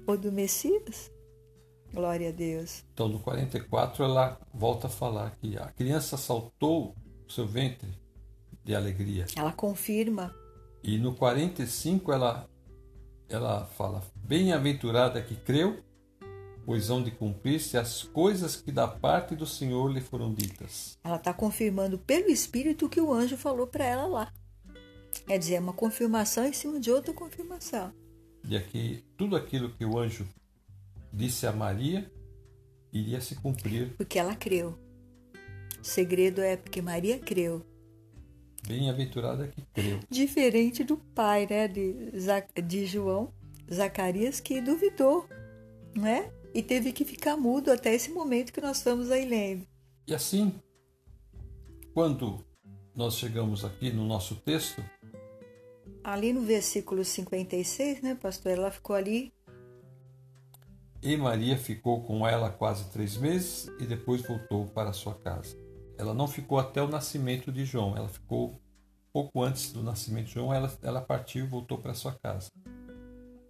Ou 0.08 0.18
do 0.18 0.32
Messias? 0.32 1.12
Glória 1.94 2.30
a 2.30 2.32
Deus. 2.32 2.84
Então, 2.92 3.08
no 3.08 3.20
44, 3.20 4.04
ela 4.04 4.40
volta 4.52 4.88
a 4.88 4.90
falar 4.90 5.36
que 5.40 5.58
a 5.58 5.68
criança 5.68 6.18
saltou 6.18 6.96
o 7.28 7.32
seu 7.32 7.46
ventre 7.46 8.00
de 8.63 8.75
alegria. 8.75 9.25
Ela 9.36 9.51
confirma. 9.51 10.36
E 10.84 10.98
no 10.98 11.13
45, 11.15 12.12
ela, 12.12 12.50
ela 13.30 13.65
fala: 13.77 14.03
Bem-aventurada 14.15 15.22
que 15.22 15.36
creu 15.36 15.84
pois 16.65 16.89
hão 16.89 17.01
de 17.01 17.12
cumprir-se 17.12 17.77
as 17.77 18.03
coisas 18.03 18.56
que 18.56 18.72
da 18.72 18.88
parte 18.88 19.36
do 19.36 19.46
Senhor 19.46 19.91
lhe 19.91 20.01
foram 20.01 20.34
ditas. 20.34 20.98
Ela 21.03 21.18
está 21.18 21.34
confirmando 21.34 21.98
pelo 21.98 22.30
Espírito 22.30 22.86
o 22.86 22.89
que 22.89 23.01
o 23.01 23.12
anjo 23.12 23.38
falou 23.38 23.68
para 23.68 23.86
ela 23.86 24.06
lá. 24.06 24.34
Quer 25.27 25.38
dizer, 25.38 25.56
é 25.56 25.60
uma 25.60 25.74
confirmação 25.74 26.46
em 26.46 26.53
cima 26.53 26.80
de 26.80 26.91
outra 26.91 27.13
confirmação. 27.13 27.94
E 28.48 28.56
aqui, 28.56 29.03
tudo 29.18 29.36
aquilo 29.36 29.70
que 29.72 29.86
o 29.86 30.00
anjo 30.00 30.27
disse 31.12 31.46
a 31.46 31.51
Maria 31.51 32.10
iria 32.91 33.22
se 33.22 33.36
cumprir. 33.36 33.94
Porque 33.98 34.18
ela 34.18 34.36
creu. 34.36 34.77
O 35.80 35.84
segredo 35.84 36.41
é 36.41 36.56
porque 36.56 36.82
Maria 36.82 37.20
creu. 37.20 37.65
Bem-aventurada 38.68 39.48
que 39.48 39.62
creu. 39.74 40.00
Diferente 40.10 40.84
do 40.84 40.98
pai, 40.98 41.48
né, 41.50 41.68
de, 41.68 42.12
de 42.62 42.86
João, 42.86 43.34
Zacarias, 43.72 44.39
que 44.39 44.62
duvidou, 44.62 45.27
não 45.96 46.08
é? 46.08 46.32
e 46.53 46.62
teve 46.62 46.91
que 46.91 47.06
ficar 47.06 47.38
mudo 47.38 47.72
até 47.72 47.94
esse 47.94 48.12
momento 48.12 48.51
que 48.51 48.62
nós 48.62 48.77
estamos 48.77 49.10
aí 49.10 49.25
lendo. 49.25 49.65
E 50.08 50.13
assim, 50.13 50.53
quando 51.94 52.44
nós 52.96 53.15
chegamos 53.15 53.63
aqui 53.63 53.91
no 53.91 54.06
nosso 54.06 54.36
texto. 54.36 54.84
Ali 56.03 56.34
no 56.34 56.41
versículo 56.41 57.06
56, 57.06 58.01
né, 58.01 58.15
pastor? 58.15 58.53
Ela 58.53 58.72
ficou 58.72 58.96
ali. 58.96 59.32
E 61.01 61.15
Maria 61.18 61.58
ficou 61.58 62.03
com 62.03 62.27
ela 62.27 62.50
quase 62.50 62.91
três 62.91 63.18
meses 63.18 63.68
e 63.80 63.86
depois 63.86 64.22
voltou 64.22 64.68
para 64.68 64.94
sua 64.94 65.15
casa. 65.15 65.56
Ela 66.01 66.15
não 66.15 66.27
ficou 66.27 66.58
até 66.58 66.81
o 66.81 66.88
nascimento 66.88 67.51
de 67.51 67.63
João, 67.63 67.96
ela 67.96 68.10
ficou 68.10 68.60
pouco 69.13 69.43
antes 69.43 69.72
do 69.72 69.84
nascimento 69.84 70.25
de 70.25 70.34
João, 70.34 70.51
ela, 70.51 70.75
ela 70.81 71.00
partiu 71.00 71.46
e 71.46 71.48
voltou 71.48 71.77
para 71.77 71.93
sua 71.93 72.12
casa. 72.13 72.50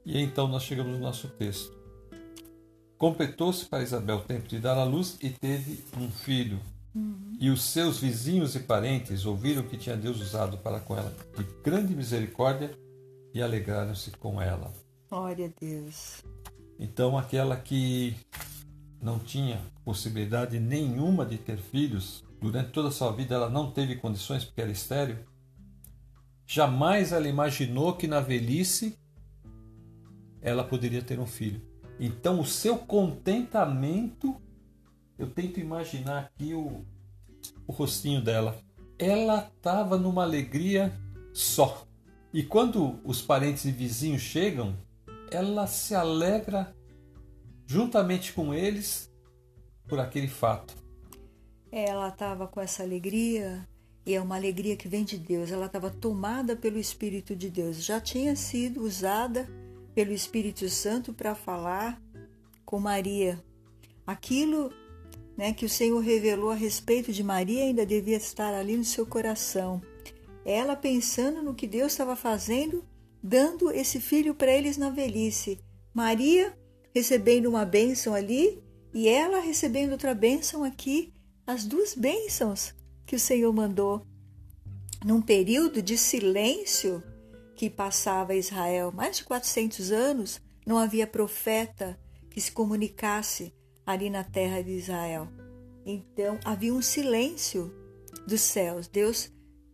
E 0.05 0.19
então 0.19 0.49
nós 0.49 0.63
chegamos 0.63 0.91
no 0.91 0.99
nosso 0.99 1.29
texto. 1.29 1.73
Completou-se 2.97 3.65
para 3.67 3.81
Isabel 3.81 4.17
o 4.17 4.23
tempo 4.23 4.49
de 4.49 4.59
dar 4.59 4.77
à 4.77 4.83
luz 4.83 5.17
e 5.21 5.29
teve 5.29 5.81
um 5.97 6.11
filho. 6.11 6.59
Uhum. 6.93 7.37
E 7.39 7.49
os 7.49 7.63
seus 7.63 7.99
vizinhos 7.99 8.53
e 8.53 8.59
parentes 8.59 9.25
ouviram 9.25 9.63
que 9.63 9.77
tinha 9.77 9.95
Deus 9.95 10.19
usado 10.19 10.57
para 10.57 10.81
com 10.81 10.97
ela 10.97 11.15
de 11.37 11.45
grande 11.63 11.95
misericórdia 11.95 12.77
e 13.33 13.41
alegraram-se 13.41 14.11
com 14.11 14.41
ela. 14.41 14.73
Glória 15.09 15.45
a 15.45 15.59
Deus. 15.59 16.21
Então, 16.77 17.17
aquela 17.17 17.55
que 17.55 18.13
não 19.01 19.19
tinha 19.19 19.61
possibilidade 19.85 20.59
nenhuma 20.59 21.25
de 21.25 21.37
ter 21.37 21.57
filhos, 21.57 22.25
durante 22.41 22.71
toda 22.71 22.89
a 22.89 22.91
sua 22.91 23.11
vida 23.11 23.35
ela 23.35 23.49
não 23.49 23.71
teve 23.71 23.95
condições 23.95 24.43
porque 24.43 24.61
era 24.61 24.71
estéril, 24.71 25.19
jamais 26.45 27.11
ela 27.11 27.27
imaginou 27.27 27.93
que 27.93 28.07
na 28.07 28.19
velhice 28.19 28.97
ela 30.41 30.63
poderia 30.63 31.03
ter 31.03 31.19
um 31.19 31.27
filho. 31.27 31.61
Então, 31.99 32.39
o 32.39 32.45
seu 32.45 32.79
contentamento, 32.79 34.35
eu 35.19 35.29
tento 35.29 35.59
imaginar 35.59 36.31
aqui 36.35 36.55
o, 36.55 36.83
o 37.67 37.71
rostinho 37.71 38.23
dela. 38.23 38.57
Ela 38.97 39.51
estava 39.55 39.97
numa 39.97 40.23
alegria 40.23 40.91
só. 41.31 41.85
E 42.33 42.41
quando 42.41 42.99
os 43.03 43.21
parentes 43.21 43.65
e 43.65 43.71
vizinhos 43.71 44.21
chegam, 44.23 44.75
ela 45.29 45.67
se 45.67 45.93
alegra 45.93 46.75
juntamente 47.67 48.33
com 48.33 48.51
eles 48.51 49.11
por 49.87 49.99
aquele 49.99 50.27
fato. 50.27 50.80
Ela 51.71 52.09
estava 52.09 52.47
com 52.47 52.59
essa 52.59 52.83
alegria 52.83 53.67
e 54.05 54.13
é 54.13 54.21
uma 54.21 54.35
alegria 54.35 54.75
que 54.75 54.87
vem 54.87 55.03
de 55.05 55.17
Deus. 55.17 55.51
Ela 55.51 55.67
estava 55.67 55.89
tomada 55.89 56.55
pelo 56.55 56.77
Espírito 56.77 57.35
de 57.35 57.49
Deus. 57.49 57.83
Já 57.83 58.01
tinha 58.01 58.35
sido 58.35 58.81
usada 58.83 59.47
pelo 59.95 60.11
Espírito 60.11 60.67
Santo 60.69 61.13
para 61.13 61.33
falar 61.33 62.01
com 62.65 62.79
Maria. 62.79 63.41
Aquilo 64.05 64.71
né, 65.37 65.53
que 65.53 65.65
o 65.65 65.69
Senhor 65.69 65.99
revelou 65.99 66.51
a 66.51 66.55
respeito 66.55 67.11
de 67.11 67.23
Maria 67.23 67.63
ainda 67.63 67.85
devia 67.85 68.17
estar 68.17 68.53
ali 68.53 68.75
no 68.75 68.83
seu 68.83 69.05
coração. 69.05 69.81
Ela 70.43 70.75
pensando 70.75 71.41
no 71.41 71.53
que 71.53 71.67
Deus 71.67 71.91
estava 71.93 72.15
fazendo, 72.15 72.83
dando 73.23 73.71
esse 73.71 73.99
filho 73.99 74.33
para 74.33 74.51
eles 74.51 74.77
na 74.77 74.89
velhice. 74.89 75.59
Maria 75.93 76.53
recebendo 76.93 77.47
uma 77.47 77.63
bênção 77.63 78.13
ali 78.13 78.61
e 78.93 79.07
ela 79.07 79.39
recebendo 79.39 79.91
outra 79.91 80.13
bênção 80.13 80.63
aqui, 80.63 81.13
as 81.51 81.65
duas 81.65 81.93
bênçãos 81.93 82.73
que 83.05 83.13
o 83.13 83.19
Senhor 83.19 83.51
mandou. 83.51 84.07
Num 85.03 85.21
período 85.21 85.81
de 85.81 85.97
silêncio, 85.97 87.03
que 87.57 87.69
passava 87.69 88.33
Israel 88.33 88.91
mais 88.93 89.17
de 89.17 89.25
400 89.25 89.91
anos, 89.91 90.41
não 90.65 90.77
havia 90.77 91.05
profeta 91.05 91.99
que 92.29 92.39
se 92.39 92.53
comunicasse 92.53 93.53
ali 93.85 94.09
na 94.09 94.23
terra 94.23 94.61
de 94.61 94.71
Israel. 94.71 95.27
Então 95.85 96.39
havia 96.45 96.73
um 96.73 96.81
silêncio 96.81 97.73
dos 98.25 98.39
céus. 98.39 98.87
Deus 98.87 99.29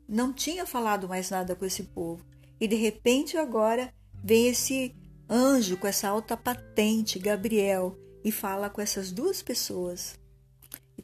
não 0.10 0.34
tinha 0.34 0.65
falado 0.65 1.07
mais 1.07 1.29
nada 1.29 1.55
com 1.55 1.63
esse 1.63 1.84
povo. 1.84 2.25
E 2.60 2.67
de 2.67 2.75
repente 2.75 3.38
agora 3.38 3.93
vem 4.24 4.48
esse 4.48 4.96
anjo 5.29 5.77
com 5.77 5.86
essa 5.86 6.07
alta 6.07 6.36
patente, 6.36 7.19
Gabriel, 7.19 7.96
e 8.24 8.31
fala 8.31 8.67
com 8.67 8.81
essas 8.81 9.12
duas 9.12 9.43
pessoas 9.43 10.17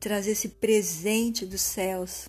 e 0.04 0.10
traz 0.10 0.28
esse 0.28 0.50
presente 0.50 1.46
dos 1.46 1.62
céus, 1.62 2.28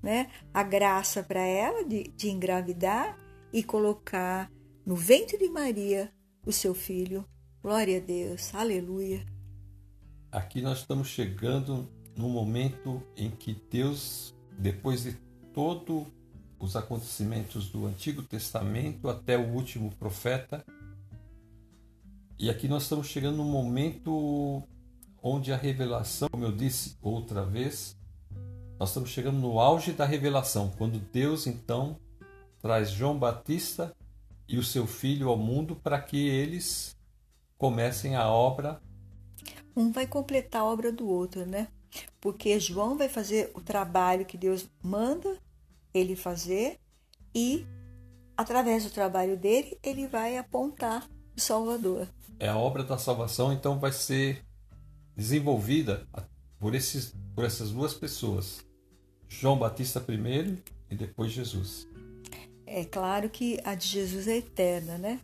né? 0.00 0.30
A 0.54 0.62
graça 0.62 1.20
para 1.20 1.40
ela 1.40 1.84
de, 1.84 2.04
de 2.16 2.30
engravidar 2.30 3.18
e 3.52 3.64
colocar 3.64 4.48
no 4.84 4.94
ventre 4.94 5.36
de 5.36 5.48
Maria 5.48 6.12
o 6.46 6.52
seu 6.52 6.74
filho. 6.74 7.24
Glória 7.60 7.96
a 7.96 8.00
Deus, 8.00 8.54
aleluia. 8.54 9.26
Aqui 10.30 10.62
nós 10.62 10.78
estamos 10.78 11.08
chegando 11.08 11.88
no 12.16 12.28
momento 12.28 13.02
em 13.16 13.32
que 13.32 13.52
Deus, 13.68 14.32
depois 14.56 15.02
de 15.02 15.16
todos 15.52 16.06
os 16.56 16.76
acontecimentos 16.76 17.68
do 17.68 17.84
Antigo 17.86 18.22
Testamento 18.22 19.08
até 19.08 19.36
o 19.36 19.52
último 19.52 19.90
profeta, 19.96 20.64
E 22.38 22.50
aqui 22.50 22.68
nós 22.68 22.82
estamos 22.82 23.06
chegando 23.06 23.38
num 23.38 23.50
momento 23.50 24.62
onde 25.26 25.52
a 25.52 25.56
revelação, 25.56 26.28
como 26.30 26.44
eu 26.44 26.52
disse 26.52 26.96
outra 27.02 27.44
vez, 27.44 27.96
nós 28.78 28.90
estamos 28.90 29.10
chegando 29.10 29.38
no 29.38 29.58
auge 29.58 29.92
da 29.92 30.04
revelação, 30.04 30.72
quando 30.78 31.00
Deus 31.00 31.48
então 31.48 31.98
traz 32.60 32.90
João 32.90 33.18
Batista 33.18 33.92
e 34.48 34.56
o 34.56 34.62
seu 34.62 34.86
filho 34.86 35.28
ao 35.28 35.36
mundo 35.36 35.74
para 35.74 36.00
que 36.00 36.28
eles 36.28 36.96
comecem 37.58 38.14
a 38.14 38.28
obra. 38.28 38.80
Um 39.76 39.90
vai 39.90 40.06
completar 40.06 40.62
a 40.62 40.64
obra 40.64 40.92
do 40.92 41.08
outro, 41.08 41.44
né? 41.44 41.66
Porque 42.20 42.60
João 42.60 42.96
vai 42.96 43.08
fazer 43.08 43.50
o 43.52 43.60
trabalho 43.60 44.26
que 44.26 44.38
Deus 44.38 44.68
manda 44.80 45.36
ele 45.92 46.14
fazer 46.14 46.78
e 47.34 47.66
através 48.36 48.84
do 48.84 48.90
trabalho 48.90 49.36
dele 49.36 49.76
ele 49.82 50.06
vai 50.06 50.36
apontar 50.36 51.08
o 51.36 51.40
Salvador. 51.40 52.06
É 52.38 52.48
a 52.48 52.56
obra 52.56 52.84
da 52.84 52.96
salvação, 52.96 53.52
então 53.52 53.80
vai 53.80 53.90
ser 53.90 54.45
desenvolvida 55.16 56.06
por, 56.58 56.74
esses, 56.74 57.14
por 57.34 57.44
essas 57.44 57.70
duas 57.70 57.94
pessoas, 57.94 58.64
João 59.28 59.58
Batista 59.58 60.00
primeiro 60.00 60.58
e 60.90 60.94
depois 60.94 61.32
Jesus. 61.32 61.88
É 62.66 62.84
claro 62.84 63.30
que 63.30 63.58
a 63.64 63.74
de 63.74 63.86
Jesus 63.86 64.28
é 64.28 64.36
eterna, 64.36 64.98
né? 64.98 65.20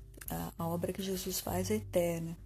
A, 0.58 0.66
obra 0.66 0.92
que 0.92 1.02
Jesus 1.02 1.40
faz 1.40 1.70
é 1.70 1.74
eterna. 1.74 2.36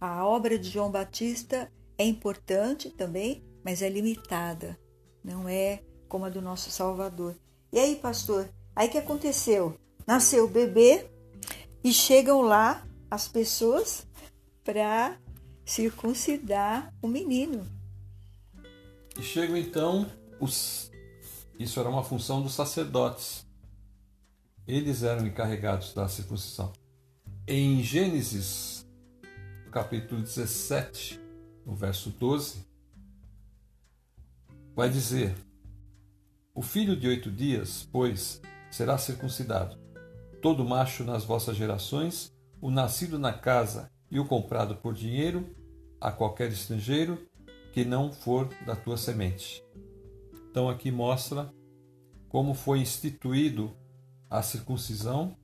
A 0.00 0.26
obra 0.26 0.58
de 0.58 0.68
João 0.68 0.90
Batista 0.90 1.70
é 1.96 2.04
importante 2.04 2.90
também, 2.90 3.44
mas 3.62 3.82
é 3.82 3.88
limitada, 3.88 4.78
não 5.22 5.48
é 5.48 5.82
como 6.08 6.24
a 6.24 6.30
do 6.30 6.42
nosso 6.42 6.70
Salvador. 6.70 7.36
E 7.72 7.78
aí, 7.78 7.96
pastor, 7.96 8.48
aí 8.74 8.88
que 8.88 8.98
aconteceu? 8.98 9.76
Nasceu 10.06 10.46
o 10.46 10.48
bebê 10.48 11.06
e 11.84 11.92
chegam 11.92 12.40
lá 12.40 12.84
as 13.10 13.28
pessoas 13.28 14.06
para 14.64 15.18
circuncidar 15.64 16.92
o 17.00 17.08
menino. 17.08 17.66
E 19.18 19.22
chegam 19.22 19.56
então 19.56 20.10
os. 20.38 20.90
Isso 21.58 21.78
era 21.78 21.88
uma 21.88 22.02
função 22.02 22.42
dos 22.42 22.54
sacerdotes. 22.54 23.46
Eles 24.66 25.02
eram 25.02 25.26
encarregados 25.26 25.92
da 25.92 26.08
circuncisão. 26.08 26.72
Em 27.46 27.82
Gênesis, 27.82 28.86
capítulo 29.70 30.22
17, 30.22 31.20
no 31.66 31.74
verso 31.74 32.10
12, 32.10 32.64
vai 34.74 34.88
dizer: 34.88 35.34
O 36.54 36.62
filho 36.62 36.96
de 36.96 37.08
oito 37.08 37.30
dias, 37.30 37.88
pois, 37.90 38.40
será 38.70 38.96
circuncidado. 38.96 39.78
Todo 40.40 40.64
macho 40.64 41.04
nas 41.04 41.24
vossas 41.24 41.56
gerações, 41.56 42.32
o 42.60 42.70
nascido 42.70 43.18
na 43.18 43.32
casa 43.32 43.90
e 44.10 44.18
o 44.18 44.26
comprado 44.26 44.76
por 44.76 44.92
dinheiro, 44.92 45.48
a 46.00 46.10
qualquer 46.10 46.50
estrangeiro 46.50 47.18
que 47.72 47.84
não 47.84 48.12
for 48.12 48.48
da 48.66 48.74
tua 48.74 48.96
semente. 48.96 49.62
Então 50.50 50.68
aqui 50.68 50.90
mostra 50.90 51.52
como 52.28 52.54
foi 52.54 52.80
instituído 52.80 53.72
a 54.28 54.42
circuncisão. 54.42 55.36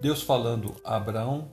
Deus 0.00 0.22
falando 0.22 0.74
a 0.84 0.96
Abraão, 0.96 1.50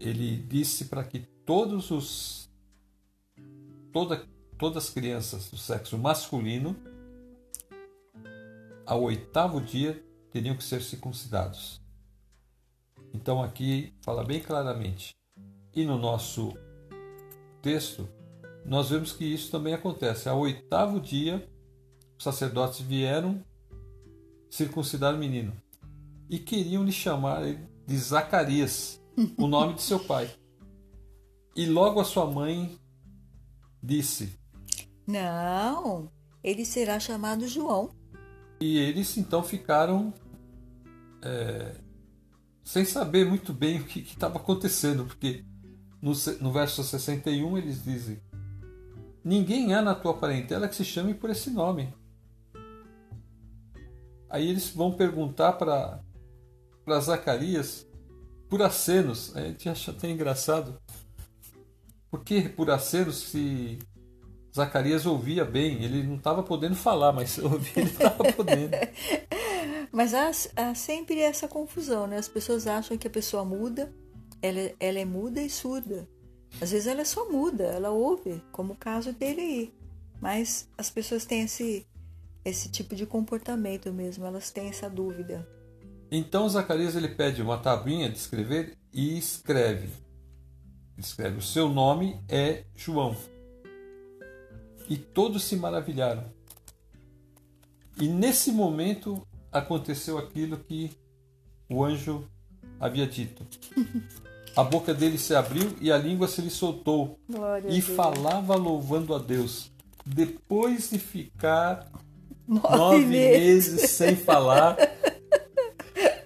ele 0.00 0.36
disse 0.36 0.86
para 0.86 1.04
que 1.04 1.20
todos 1.44 1.90
os 1.90 2.50
toda, 3.92 4.24
todas 4.56 4.84
as 4.84 4.90
crianças 4.90 5.50
do 5.50 5.56
sexo 5.56 5.98
masculino 5.98 6.76
ao 8.86 9.02
oitavo 9.02 9.60
dia 9.60 10.02
teriam 10.30 10.56
que 10.56 10.64
ser 10.64 10.80
circuncidados. 10.80 11.80
Então 13.12 13.42
aqui 13.42 13.92
fala 14.02 14.24
bem 14.24 14.40
claramente 14.40 15.18
e 15.74 15.84
no 15.84 15.96
nosso 15.96 16.52
texto, 17.62 18.08
nós 18.64 18.90
vemos 18.90 19.12
que 19.12 19.24
isso 19.24 19.50
também 19.50 19.74
acontece. 19.74 20.28
Ao 20.28 20.38
oitavo 20.38 21.00
dia, 21.00 21.48
os 22.16 22.24
sacerdotes 22.24 22.80
vieram 22.80 23.42
circuncidar 24.50 25.14
o 25.14 25.18
menino 25.18 25.52
e 26.28 26.38
queriam 26.38 26.84
lhe 26.84 26.92
chamar 26.92 27.42
de 27.86 27.96
Zacarias, 27.96 29.00
o 29.38 29.46
nome 29.46 29.74
de 29.74 29.82
seu 29.82 30.00
pai. 30.00 30.30
E 31.54 31.66
logo 31.66 32.00
a 32.00 32.04
sua 32.04 32.26
mãe 32.26 32.78
disse: 33.82 34.38
Não, 35.06 36.10
ele 36.42 36.64
será 36.64 36.98
chamado 36.98 37.46
João. 37.46 37.90
E 38.60 38.78
eles 38.78 39.16
então 39.16 39.42
ficaram 39.42 40.12
é, 41.22 41.76
sem 42.68 42.84
saber 42.84 43.24
muito 43.24 43.54
bem 43.54 43.80
o 43.80 43.84
que 43.84 44.00
estava 44.00 44.36
acontecendo, 44.36 45.06
porque 45.06 45.42
no, 46.02 46.12
no 46.38 46.52
verso 46.52 46.84
61 46.84 47.56
eles 47.56 47.82
dizem: 47.82 48.20
Ninguém 49.24 49.72
há 49.72 49.80
na 49.80 49.94
tua 49.94 50.12
parentela 50.12 50.68
que 50.68 50.76
se 50.76 50.84
chame 50.84 51.14
por 51.14 51.30
esse 51.30 51.48
nome. 51.48 51.94
Aí 54.28 54.50
eles 54.50 54.68
vão 54.68 54.92
perguntar 54.92 55.54
para 55.54 56.02
Zacarias 57.00 57.86
por 58.50 58.60
acenos. 58.60 59.34
A 59.34 59.40
gente 59.40 59.66
acha 59.66 59.90
até 59.90 60.10
engraçado. 60.10 60.78
Por 62.10 62.22
que 62.22 62.50
por 62.50 62.70
acenos 62.70 63.16
se 63.16 63.78
Zacarias 64.54 65.06
ouvia 65.06 65.42
bem? 65.42 65.82
Ele 65.82 66.02
não 66.02 66.16
estava 66.16 66.42
podendo 66.42 66.76
falar, 66.76 67.14
mas 67.14 67.38
ouvir 67.38 67.78
ele 67.78 67.88
estava 67.88 68.30
podendo. 68.30 68.76
mas 69.92 70.14
há, 70.14 70.30
há 70.56 70.74
sempre 70.74 71.20
essa 71.20 71.48
confusão, 71.48 72.06
né? 72.06 72.18
As 72.18 72.28
pessoas 72.28 72.66
acham 72.66 72.96
que 72.98 73.06
a 73.06 73.10
pessoa 73.10 73.44
muda 73.44 73.92
ela, 74.42 74.72
ela 74.78 74.98
é 74.98 75.04
muda 75.04 75.40
e 75.42 75.50
surda. 75.50 76.08
Às 76.60 76.72
vezes 76.72 76.86
ela 76.86 77.02
é 77.02 77.04
só 77.04 77.30
muda, 77.30 77.64
ela 77.64 77.90
ouve, 77.90 78.42
como 78.52 78.72
o 78.72 78.76
caso 78.76 79.12
dele 79.12 79.40
aí. 79.40 79.74
Mas 80.20 80.68
as 80.76 80.90
pessoas 80.90 81.24
têm 81.24 81.42
esse, 81.42 81.86
esse 82.44 82.70
tipo 82.70 82.94
de 82.94 83.06
comportamento 83.06 83.92
mesmo, 83.92 84.24
elas 84.24 84.50
têm 84.50 84.68
essa 84.68 84.88
dúvida. 84.88 85.46
Então 86.10 86.48
Zacarias 86.48 86.96
ele 86.96 87.08
pede 87.08 87.42
uma 87.42 87.58
tabuinha 87.58 88.08
de 88.08 88.16
escrever 88.16 88.76
e 88.92 89.18
escreve. 89.18 89.90
Escreve: 90.96 91.38
O 91.38 91.42
seu 91.42 91.68
nome 91.68 92.20
é 92.28 92.64
João. 92.74 93.16
E 94.88 94.96
todos 94.96 95.44
se 95.44 95.54
maravilharam. 95.54 96.24
E 98.00 98.08
nesse 98.08 98.50
momento 98.50 99.26
aconteceu 99.52 100.18
aquilo 100.18 100.58
que 100.58 100.90
o 101.68 101.84
anjo 101.84 102.24
havia 102.80 103.06
dito. 103.06 103.46
A 104.56 104.64
boca 104.64 104.92
dele 104.92 105.18
se 105.18 105.34
abriu 105.34 105.76
e 105.80 105.92
a 105.92 105.98
língua 105.98 106.26
se 106.26 106.40
lhe 106.40 106.50
soltou. 106.50 107.18
Glória 107.28 107.68
e 107.70 107.80
falava 107.80 108.56
louvando 108.56 109.14
a 109.14 109.18
Deus. 109.18 109.70
Depois 110.04 110.90
de 110.90 110.98
ficar 110.98 111.86
nove, 112.46 112.76
nove 112.76 113.06
meses. 113.06 113.72
meses 113.72 113.90
sem 113.90 114.16
falar, 114.16 114.76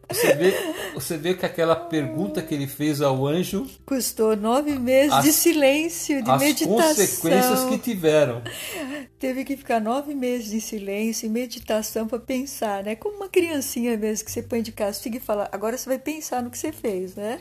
você 0.09 0.35
vê, 0.35 0.55
você 1.03 1.17
vê 1.17 1.35
que 1.35 1.45
aquela 1.45 1.77
pergunta 1.77 2.43
que 2.43 2.55
ele 2.55 2.67
fez 2.67 3.01
ao 3.01 3.27
anjo 3.27 3.67
custou 3.85 4.37
nove 4.37 4.79
meses 4.79 5.12
as, 5.12 5.25
de 5.25 5.33
silêncio, 5.33 6.23
de 6.23 6.31
as 6.31 6.41
meditação. 6.41 6.77
consequências 6.77 7.65
que 7.65 7.79
tiveram. 7.79 8.43
Teve 9.19 9.45
que 9.45 9.57
ficar 9.57 9.81
nove 9.81 10.15
meses 10.15 10.51
de 10.51 10.61
silêncio 10.61 11.27
e 11.27 11.29
meditação 11.29 12.07
para 12.07 12.19
pensar, 12.19 12.83
né? 12.83 12.97
Como 12.97 13.17
uma 13.17 13.29
criancinha 13.29 13.97
mesmo 13.97 14.25
que 14.25 14.33
você 14.33 14.43
põe 14.43 14.62
de 14.62 14.73
castigo 14.73 15.17
e 15.17 15.21
fala, 15.21 15.49
agora 15.53 15.77
você 15.77 15.88
vai 15.88 15.99
pensar 15.99 16.43
no 16.43 16.51
que 16.51 16.59
você 16.59 16.73
fez, 16.73 17.15
né? 17.15 17.41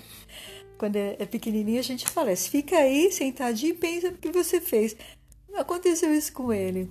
quando 0.81 0.95
é, 0.95 1.15
é 1.19 1.27
pequenininho, 1.27 1.79
a 1.79 1.83
gente 1.83 2.09
fala, 2.09 2.35
fica 2.35 2.75
aí 2.75 3.11
sentadinho 3.11 3.75
e 3.75 3.77
pensa 3.77 4.09
no 4.09 4.17
que 4.17 4.31
você 4.31 4.59
fez. 4.59 4.95
Aconteceu 5.53 6.11
isso 6.11 6.33
com 6.33 6.51
ele. 6.51 6.89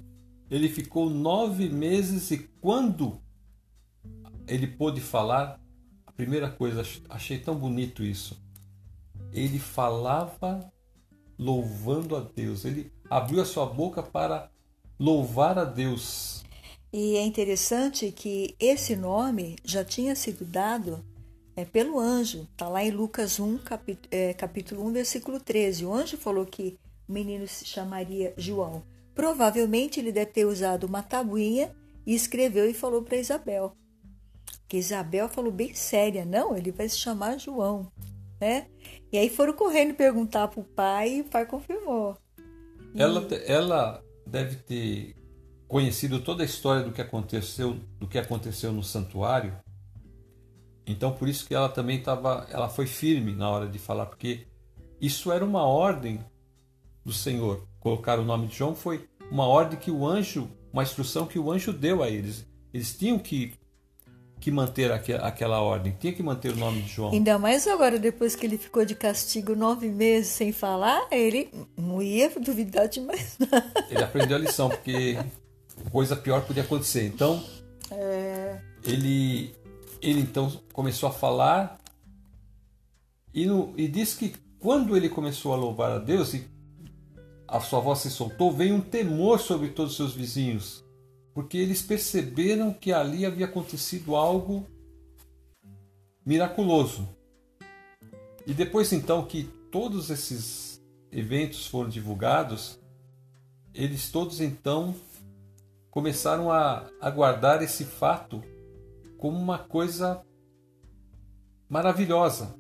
Ele 0.49 0.69
ficou 0.69 1.11
nove 1.11 1.69
meses 1.69 2.31
e 2.31 2.49
quando 2.61 3.21
ele 4.47 4.69
pôde 4.69 5.01
falar, 5.01 5.61
primeira 6.21 6.51
coisa, 6.51 6.83
achei 7.09 7.39
tão 7.39 7.55
bonito 7.55 8.05
isso. 8.05 8.39
Ele 9.33 9.59
falava 9.59 10.71
louvando 11.39 12.15
a 12.15 12.21
Deus. 12.21 12.67
Ele 12.67 12.93
abriu 13.09 13.41
a 13.41 13.47
sua 13.47 13.65
boca 13.65 14.03
para 14.03 14.51
louvar 14.99 15.59
a 15.59 15.65
Deus. 15.65 16.45
E 16.93 17.17
é 17.17 17.23
interessante 17.23 18.13
que 18.13 18.55
esse 18.61 18.95
nome 18.95 19.57
já 19.65 19.83
tinha 19.83 20.15
sido 20.15 20.45
dado 20.45 21.03
é, 21.57 21.65
pelo 21.65 21.99
anjo. 21.99 22.47
Está 22.53 22.69
lá 22.69 22.85
em 22.85 22.91
Lucas 22.91 23.41
1, 23.41 23.57
capítulo, 23.59 24.09
é, 24.11 24.35
capítulo 24.35 24.87
1, 24.89 24.93
versículo 24.93 25.41
13. 25.41 25.87
O 25.87 25.95
anjo 25.95 26.19
falou 26.19 26.45
que 26.45 26.77
o 27.09 27.13
menino 27.15 27.49
se 27.49 27.65
chamaria 27.65 28.35
João. 28.37 28.83
Provavelmente 29.15 29.99
ele 29.99 30.13
deve 30.13 30.33
ter 30.33 30.45
usado 30.45 30.85
uma 30.85 31.03
tabuinha 31.03 31.75
e 32.07 32.15
escreveu 32.15 32.69
e 32.69 32.75
falou 32.75 33.03
para 33.03 33.17
Isabel. 33.17 33.75
Que 34.71 34.77
Isabel 34.77 35.29
falou 35.29 35.51
bem 35.51 35.75
séria, 35.75 36.25
não, 36.25 36.57
ele 36.57 36.71
vai 36.71 36.89
se 36.89 36.97
chamar 36.97 37.39
João, 37.39 37.91
né? 38.41 38.69
E 39.11 39.19
aí 39.19 39.29
foram 39.29 39.53
correndo 39.53 39.97
perguntar 39.97 40.47
para 40.47 40.61
o 40.61 40.65
pai 40.65 41.17
e 41.17 41.21
o 41.23 41.25
pai 41.25 41.45
confirmou. 41.45 42.17
E... 42.95 43.03
Ela, 43.03 43.27
ela 43.49 44.05
deve 44.25 44.55
ter 44.55 45.17
conhecido 45.67 46.21
toda 46.21 46.45
a 46.45 46.47
história 46.47 46.85
do 46.85 46.93
que 46.93 47.03
aconteceu, 47.03 47.81
do 47.99 48.07
que 48.07 48.17
aconteceu 48.17 48.73
no 48.73 48.83
santuário 48.83 49.53
Então 50.87 51.13
por 51.13 51.29
isso 51.29 51.49
que 51.49 51.55
ela 51.55 51.69
também 51.69 51.99
estava, 51.99 52.47
ela 52.49 52.69
foi 52.69 52.87
firme 52.87 53.35
na 53.35 53.51
hora 53.51 53.67
de 53.67 53.79
falar, 53.81 54.07
porque 54.07 54.47
isso 55.01 55.33
era 55.33 55.45
uma 55.45 55.67
ordem 55.67 56.25
do 57.05 57.13
Senhor. 57.13 57.67
Colocar 57.81 58.21
o 58.21 58.25
nome 58.25 58.47
de 58.47 58.57
João 58.57 58.77
foi 58.77 59.09
uma 59.33 59.49
ordem 59.49 59.81
que 59.81 59.91
o 59.91 60.07
anjo, 60.07 60.49
uma 60.73 60.85
instrução 60.85 61.27
que 61.27 61.41
o 61.41 61.51
anjo 61.51 61.73
deu 61.73 62.05
a 62.05 62.09
eles. 62.09 62.47
Eles 62.73 62.97
tinham 62.97 63.19
que 63.19 63.59
que 64.41 64.51
manter 64.51 64.91
aquela 64.91 65.61
ordem, 65.61 65.95
tinha 66.01 66.13
que 66.15 66.23
manter 66.23 66.53
o 66.53 66.57
nome 66.57 66.81
de 66.81 66.89
João. 66.89 67.13
Ainda 67.13 67.39
mais 67.39 67.69
agora, 67.69 67.99
depois 67.99 68.35
que 68.35 68.47
ele 68.47 68.57
ficou 68.57 68.85
de 68.87 68.95
castigo 68.95 69.55
nove 69.55 69.89
meses 69.89 70.29
sem 70.29 70.51
falar, 70.51 71.07
ele 71.11 71.51
não 71.77 72.01
ia 72.01 72.31
duvidar 72.31 72.89
de 72.89 73.01
mais 73.01 73.37
nada. 73.39 73.87
Ele 73.91 74.03
aprendeu 74.03 74.39
a 74.39 74.41
lição, 74.41 74.71
porque 74.71 75.19
coisa 75.93 76.17
pior 76.17 76.41
podia 76.43 76.63
acontecer. 76.63 77.07
Então, 77.07 77.45
é... 77.91 78.59
ele, 78.83 79.55
ele 80.01 80.21
então 80.21 80.51
começou 80.73 81.11
a 81.11 81.13
falar 81.13 81.79
e, 83.35 83.45
no, 83.45 83.75
e 83.77 83.87
diz 83.87 84.15
que 84.15 84.35
quando 84.59 84.97
ele 84.97 85.11
começou 85.11 85.53
a 85.53 85.57
louvar 85.57 85.93
a 85.93 85.99
Deus 85.99 86.33
e 86.33 86.49
a 87.47 87.61
sua 87.61 87.81
voz 87.81 87.99
se 87.99 88.11
soltou, 88.11 88.51
veio 88.51 88.75
um 88.75 88.81
temor 88.81 89.39
sobre 89.39 89.69
todos 89.69 89.93
os 89.93 89.97
seus 89.99 90.15
vizinhos 90.15 90.83
porque 91.35 91.57
eles 91.57 91.81
perceberam 91.83 92.73
que 92.73 92.93
ali 92.93 93.25
havia 93.25 93.47
acontecido 93.47 94.17
algo 94.17 94.67
miraculoso. 96.25 97.09
E 98.47 98.53
depois 98.53 98.93
então 98.93 99.25
que 99.25 99.45
todos 99.71 100.11
esses 100.11 100.83
eventos 101.13 101.67
foram 101.67 101.89
divulgados, 101.89 102.79
eles 103.73 104.11
todos 104.11 104.41
então 104.41 104.95
começaram 105.91 106.51
a 106.51 106.89
aguardar 107.01 107.63
esse 107.63 107.85
fato 107.85 108.43
como 109.19 109.39
uma 109.39 109.59
coisa 109.59 110.25
maravilhosa. 111.69 112.57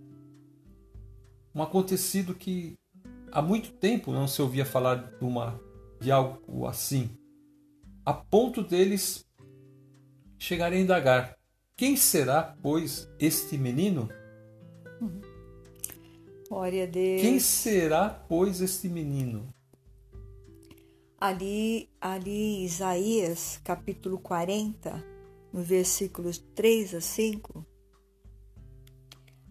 Um 1.55 1.63
acontecido 1.63 2.35
que 2.35 2.79
há 3.33 3.43
muito 3.43 3.73
tempo 3.73 4.13
não 4.13 4.29
se 4.29 4.41
ouvia 4.41 4.65
falar 4.65 4.97
de, 4.97 5.25
uma, 5.25 5.61
de 6.01 6.13
algo 6.13 6.67
assim 6.67 7.11
a 8.11 8.15
ponto 8.15 8.65
deles 8.65 9.25
chegarem 10.37 10.81
a 10.81 10.83
indagar: 10.83 11.39
Quem 11.77 11.97
será, 11.97 12.57
pois, 12.61 13.09
este 13.21 13.57
menino? 13.57 14.09
Glória 16.49 16.83
a 16.83 16.87
Deus. 16.87 17.21
Quem 17.21 17.39
será, 17.39 18.09
pois, 18.29 18.61
este 18.61 18.89
menino? 18.89 19.55
Ali, 21.21 21.89
ali 22.01 22.65
Isaías, 22.65 23.61
capítulo 23.63 24.19
40, 24.19 25.05
no 25.53 25.63
versículos 25.63 26.39
3 26.57 26.97
a 26.97 27.01
5, 27.01 27.65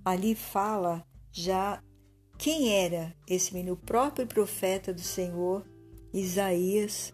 ali 0.03 0.35
fala 0.35 1.05
já 1.31 1.81
quem 2.37 2.73
era 2.73 3.15
esse 3.25 3.53
menino, 3.53 3.73
o 3.73 3.77
próprio 3.77 4.27
profeta 4.27 4.93
do 4.93 5.01
Senhor, 5.01 5.65
Isaías, 6.11 7.13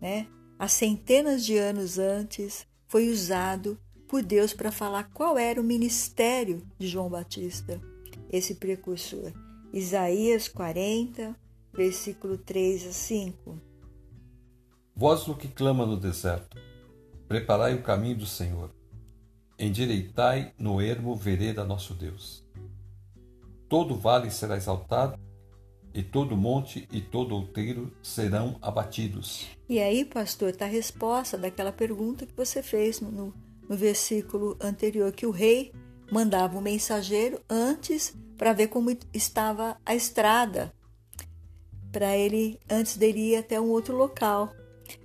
né? 0.00 0.26
Há 0.58 0.66
centenas 0.66 1.44
de 1.44 1.56
anos 1.56 1.98
antes, 1.98 2.66
foi 2.86 3.08
usado 3.08 3.78
por 4.08 4.22
Deus 4.22 4.52
para 4.52 4.72
falar 4.72 5.10
qual 5.12 5.38
era 5.38 5.60
o 5.60 5.64
ministério 5.64 6.66
de 6.78 6.88
João 6.88 7.08
Batista, 7.08 7.80
esse 8.30 8.54
precursor. 8.54 9.32
Isaías 9.72 10.48
40, 10.48 11.36
versículo 11.72 12.38
3 12.38 12.86
a 12.86 12.92
5. 12.92 13.60
Voz 14.96 15.24
do 15.24 15.36
que 15.36 15.46
clama 15.46 15.86
no 15.86 15.96
deserto, 15.96 16.56
preparai 17.28 17.74
o 17.74 17.82
caminho 17.82 18.16
do 18.16 18.26
Senhor, 18.26 18.70
endireitai 19.58 20.54
no 20.58 20.80
ermo 20.80 21.14
vereda 21.14 21.64
nosso 21.64 21.94
Deus. 21.94 22.44
Todo 23.68 23.94
vale 23.94 24.30
será 24.30 24.56
exaltado 24.56 25.20
e 25.98 26.02
todo 26.04 26.36
monte 26.36 26.86
e 26.92 27.00
todo 27.00 27.34
outeiro 27.34 27.92
serão 28.00 28.56
abatidos. 28.62 29.48
E 29.68 29.80
aí, 29.80 30.04
pastor, 30.04 30.50
está 30.50 30.64
a 30.64 30.68
resposta 30.68 31.36
daquela 31.36 31.72
pergunta 31.72 32.24
que 32.24 32.36
você 32.36 32.62
fez 32.62 33.00
no, 33.00 33.34
no 33.68 33.76
versículo 33.76 34.56
anterior, 34.60 35.10
que 35.10 35.26
o 35.26 35.32
rei 35.32 35.72
mandava 36.08 36.54
o 36.54 36.60
um 36.60 36.62
mensageiro 36.62 37.40
antes 37.50 38.16
para 38.36 38.52
ver 38.52 38.68
como 38.68 38.96
estava 39.12 39.76
a 39.84 39.92
estrada, 39.92 40.72
para 41.90 42.16
ele, 42.16 42.60
antes 42.70 42.96
dele 42.96 43.32
ir 43.32 43.36
até 43.36 43.60
um 43.60 43.70
outro 43.70 43.96
local. 43.96 44.54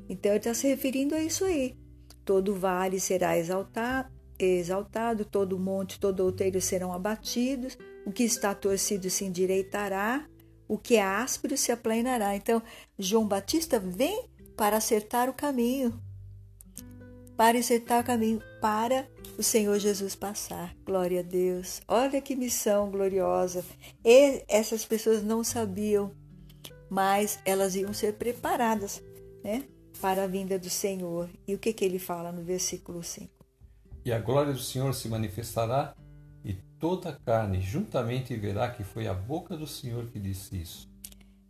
Então, 0.07 0.31
ele 0.31 0.37
está 0.37 0.53
se 0.53 0.67
referindo 0.67 1.15
a 1.15 1.19
isso 1.19 1.43
aí. 1.43 1.75
Todo 2.23 2.53
vale 2.53 2.99
será 2.99 3.35
exaltado, 3.35 4.09
exaltado, 4.37 5.25
todo 5.25 5.57
monte, 5.57 5.99
todo 5.99 6.19
outeiro 6.19 6.61
serão 6.61 6.93
abatidos, 6.93 7.79
o 8.05 8.11
que 8.11 8.23
está 8.23 8.53
torcido 8.53 9.09
se 9.09 9.25
endireitará, 9.25 10.27
o 10.67 10.77
que 10.77 10.95
é 10.95 11.03
áspero 11.03 11.57
se 11.57 11.71
aplanará. 11.71 12.35
Então, 12.35 12.61
João 12.97 13.27
Batista 13.27 13.79
vem 13.79 14.29
para 14.55 14.77
acertar 14.77 15.29
o 15.29 15.33
caminho, 15.33 15.99
para 17.35 17.57
acertar 17.57 18.01
o 18.01 18.03
caminho 18.03 18.41
para 18.61 19.07
o 19.37 19.43
Senhor 19.43 19.77
Jesus 19.79 20.15
passar. 20.15 20.75
Glória 20.85 21.21
a 21.21 21.23
Deus. 21.23 21.81
Olha 21.87 22.21
que 22.21 22.35
missão 22.35 22.91
gloriosa. 22.91 23.65
E 24.05 24.43
essas 24.47 24.85
pessoas 24.85 25.23
não 25.23 25.43
sabiam, 25.43 26.11
mas 26.89 27.39
elas 27.45 27.75
iam 27.75 27.93
ser 27.93 28.13
preparadas, 28.13 29.01
né, 29.43 29.63
para 29.99 30.23
a 30.23 30.27
vinda 30.27 30.59
do 30.59 30.69
Senhor. 30.69 31.29
E 31.47 31.55
o 31.55 31.59
que 31.59 31.73
que 31.73 31.83
ele 31.83 31.99
fala 31.99 32.31
no 32.31 32.43
versículo 32.43 33.03
5? 33.03 33.29
E 34.05 34.11
a 34.11 34.19
glória 34.19 34.53
do 34.53 34.59
Senhor 34.59 34.93
se 34.93 35.07
manifestará 35.07 35.95
toda 36.83 37.11
a 37.11 37.13
carne 37.13 37.61
juntamente 37.61 38.35
verá 38.35 38.69
que 38.69 38.83
foi 38.83 39.07
a 39.07 39.13
boca 39.13 39.55
do 39.55 39.65
Senhor 39.65 40.05
que 40.07 40.19
disse 40.19 40.57
isso. 40.57 40.89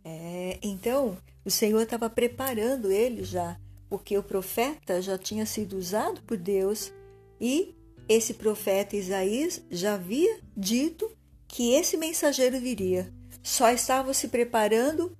É, 0.04 0.60
então, 0.62 1.18
o 1.44 1.50
Senhor 1.50 1.82
estava 1.82 2.08
preparando 2.08 2.88
ele 2.88 3.24
já, 3.24 3.58
porque 3.88 4.16
o 4.16 4.22
profeta 4.22 5.02
já 5.02 5.18
tinha 5.18 5.44
sido 5.44 5.76
usado 5.76 6.22
por 6.22 6.36
Deus 6.36 6.92
e 7.40 7.74
esse 8.08 8.34
profeta 8.34 8.94
Isaías 8.94 9.60
já 9.72 9.94
havia 9.94 10.38
dito 10.56 11.10
que 11.48 11.72
esse 11.72 11.96
mensageiro 11.96 12.60
viria. 12.60 13.12
Só 13.42 13.70
estava 13.70 14.14
se 14.14 14.28
preparando 14.28 15.18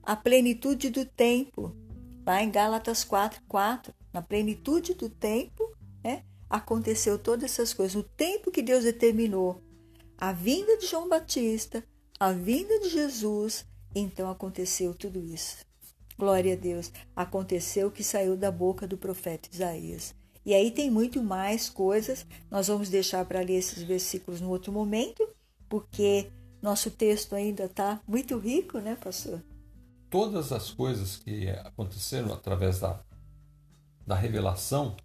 a 0.00 0.14
plenitude 0.14 0.90
do 0.90 1.04
tempo. 1.04 1.74
Lá 2.24 2.40
em 2.40 2.52
Gálatas 2.52 3.02
4, 3.02 3.42
4, 3.48 3.92
na 4.12 4.22
plenitude 4.22 4.94
do 4.94 5.10
tempo, 5.10 5.74
né, 6.04 6.22
aconteceu 6.48 7.18
todas 7.18 7.44
essas 7.44 7.74
coisas. 7.74 7.94
O 7.94 8.02
tempo 8.02 8.50
que 8.50 8.62
Deus 8.62 8.84
determinou, 8.84 9.60
a 10.16 10.32
vinda 10.32 10.76
de 10.78 10.86
João 10.86 11.08
Batista, 11.08 11.84
a 12.18 12.32
vinda 12.32 12.80
de 12.80 12.88
Jesus, 12.88 13.66
então 13.94 14.30
aconteceu 14.30 14.94
tudo 14.94 15.22
isso. 15.22 15.64
Glória 16.18 16.54
a 16.54 16.56
Deus. 16.56 16.90
Aconteceu 17.14 17.88
o 17.88 17.90
que 17.90 18.02
saiu 18.02 18.36
da 18.36 18.50
boca 18.50 18.86
do 18.86 18.96
profeta 18.96 19.48
Isaías. 19.52 20.14
E 20.44 20.54
aí 20.54 20.70
tem 20.70 20.90
muito 20.90 21.22
mais 21.22 21.68
coisas. 21.68 22.24
Nós 22.50 22.68
vamos 22.68 22.88
deixar 22.88 23.24
para 23.26 23.40
ler 23.40 23.56
esses 23.56 23.82
versículos 23.82 24.40
no 24.40 24.48
outro 24.48 24.72
momento, 24.72 25.28
porque 25.68 26.30
nosso 26.62 26.90
texto 26.90 27.34
ainda 27.34 27.64
está 27.64 28.00
muito 28.06 28.38
rico, 28.38 28.78
né, 28.78 28.96
pastor? 28.96 29.42
Todas 30.08 30.52
as 30.52 30.70
coisas 30.70 31.16
que 31.16 31.48
aconteceram 31.50 32.32
através 32.32 32.80
da, 32.80 33.00
da 34.06 34.14
revelação 34.14 34.96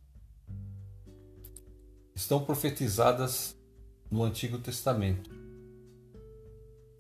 estão 2.22 2.44
profetizadas 2.44 3.58
no 4.10 4.24
Antigo 4.24 4.60
Testamento. 4.60 5.32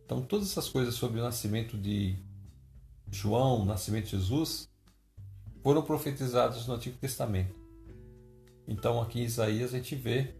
Então, 0.04 0.22
todas 0.22 0.50
essas 0.50 0.68
coisas 0.68 0.96
sobre 0.96 1.20
o 1.20 1.24
nascimento 1.24 1.78
de 1.78 2.18
João, 3.10 3.62
o 3.62 3.66
nascimento 3.66 4.06
de 4.06 4.18
Jesus, 4.18 4.68
foram 5.62 5.84
profetizadas 5.84 6.66
no 6.66 6.74
Antigo 6.74 6.98
Testamento. 6.98 7.56
Então, 8.68 9.00
aqui 9.00 9.22
em 9.22 9.26
Isaías, 9.26 9.74
a 9.74 9.78
gente 9.78 9.96
vê 9.96 10.34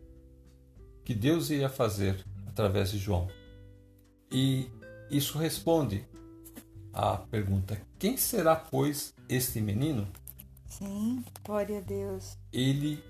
que 1.06 1.14
Deus 1.14 1.52
ia 1.52 1.70
fazer 1.70 2.26
através 2.48 2.92
de 2.92 2.98
João. 2.98 3.30
E 4.32 4.68
isso 5.12 5.38
responde 5.38 6.04
à 6.92 7.18
pergunta: 7.18 7.80
quem 8.00 8.18
será, 8.18 8.56
pois, 8.56 9.14
este 9.30 9.62
menino? 9.62 10.08
Sim, 10.68 11.24
glória 11.46 11.78
a 11.78 11.82
Deus. 11.82 12.38
Ele 12.52 13.02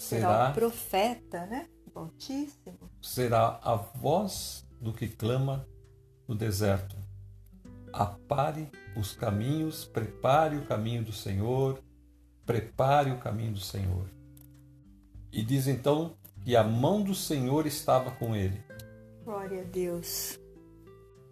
será, 0.00 0.50
o 0.50 0.54
profeta, 0.54 1.46
né? 1.46 1.68
Altíssimo. 1.94 2.90
Será 3.02 3.60
a 3.62 3.76
voz 3.76 4.64
do 4.80 4.92
que 4.92 5.08
clama 5.08 5.66
no 6.26 6.34
deserto. 6.34 6.96
Apare 7.92 8.70
os 8.96 9.12
caminhos, 9.12 9.84
prepare 9.84 10.56
o 10.56 10.64
caminho 10.64 11.04
do 11.04 11.12
Senhor, 11.12 11.82
prepare 12.46 13.10
o 13.10 13.18
caminho 13.18 13.52
do 13.52 13.60
Senhor. 13.60 14.06
E 15.32 15.42
diz 15.42 15.66
então 15.66 16.16
que 16.42 16.56
a 16.56 16.64
mão 16.64 17.02
do 17.02 17.14
Senhor 17.14 17.66
estava 17.66 18.10
com 18.12 18.34
ele. 18.34 18.62
Glória 19.24 19.60
a 19.60 19.64
Deus. 19.64 20.38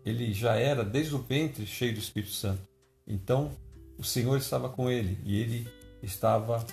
Ele 0.05 0.33
já 0.33 0.57
era 0.57 0.85
desde 0.85 1.15
o 1.15 1.19
ventre 1.19 1.67
cheio 1.67 1.95
do 1.95 2.01
Espírito 2.01 2.33
Santo. 2.33 2.63
Então 3.07 3.51
o 3.97 4.05
Senhor 4.05 4.37
estava 4.37 4.69
com 4.69 4.91
ele 4.91 5.19
e 5.25 5.41
ele 5.41 5.69
estava 6.03 6.65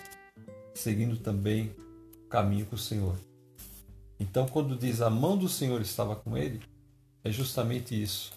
seguindo 0.73 1.17
também 1.17 1.73
o 1.79 1.84
caminho 2.29 2.65
com 2.65 2.75
o 2.75 2.79
Senhor. 2.79 3.17
Então, 4.19 4.47
quando 4.47 4.77
diz 4.77 5.01
a 5.01 5.09
mão 5.09 5.37
do 5.37 5.49
Senhor 5.49 5.81
estava 5.81 6.15
com 6.15 6.37
ele, 6.37 6.61
é 7.23 7.31
justamente 7.31 8.01
isso. 8.01 8.33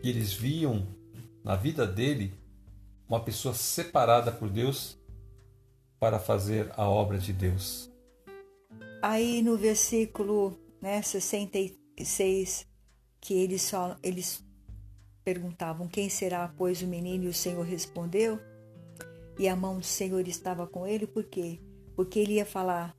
Que 0.00 0.08
eles 0.08 0.32
viam 0.32 0.86
na 1.42 1.56
vida 1.56 1.86
dele 1.86 2.32
uma 3.08 3.20
pessoa 3.20 3.54
separada 3.54 4.30
por 4.30 4.48
Deus 4.48 4.96
para 5.98 6.18
fazer 6.18 6.70
a 6.76 6.88
obra 6.88 7.18
de 7.18 7.32
Deus. 7.32 7.90
Aí 9.02 9.42
no 9.42 9.56
versículo 9.56 10.58
né, 10.80 11.00
66, 11.00 12.66
que 13.20 13.34
eles, 13.34 13.70
falam, 13.70 13.96
eles 14.02 14.44
perguntavam 15.24 15.88
quem 15.88 16.08
será, 16.08 16.46
pois, 16.56 16.82
o 16.82 16.86
menino, 16.86 17.24
e 17.24 17.28
o 17.28 17.34
Senhor 17.34 17.64
respondeu, 17.64 18.38
e 19.38 19.48
a 19.48 19.56
mão 19.56 19.78
do 19.78 19.84
Senhor 19.84 20.26
estava 20.28 20.66
com 20.66 20.86
ele, 20.86 21.06
por 21.06 21.24
quê? 21.24 21.60
Porque 21.96 22.18
ele 22.18 22.34
ia 22.34 22.46
falar 22.46 22.96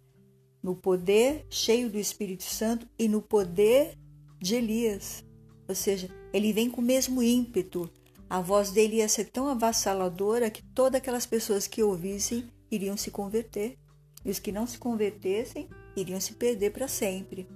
no 0.62 0.76
poder 0.76 1.46
cheio 1.50 1.90
do 1.90 1.98
Espírito 1.98 2.44
Santo 2.44 2.88
e 2.98 3.08
no 3.08 3.22
poder 3.22 3.98
de 4.40 4.56
Elias. 4.56 5.24
Ou 5.68 5.76
seja, 5.76 6.10
ele 6.34 6.52
vem 6.52 6.70
com 6.70 6.82
o 6.82 6.84
mesmo 6.84 7.22
ímpeto. 7.22 7.90
A 8.30 8.42
voz 8.42 8.72
dele 8.72 8.98
ia 8.98 9.08
ser 9.08 9.26
tão 9.26 9.48
avassaladora 9.48 10.50
que 10.50 10.64
todas 10.64 11.00
aquelas 11.00 11.26
pessoas 11.26 11.68
que 11.68 11.84
ouvissem 11.84 12.50
iriam 12.72 12.98
se 12.98 13.12
converter. 13.12 13.78
E 14.24 14.32
os 14.32 14.40
que 14.40 14.52
não 14.52 14.66
se 14.66 14.78
convertessem 14.78 15.70
iriam 15.96 16.20
se 16.20 16.34
perder 16.34 16.72
para 16.72 16.88
sempre. 16.88 17.48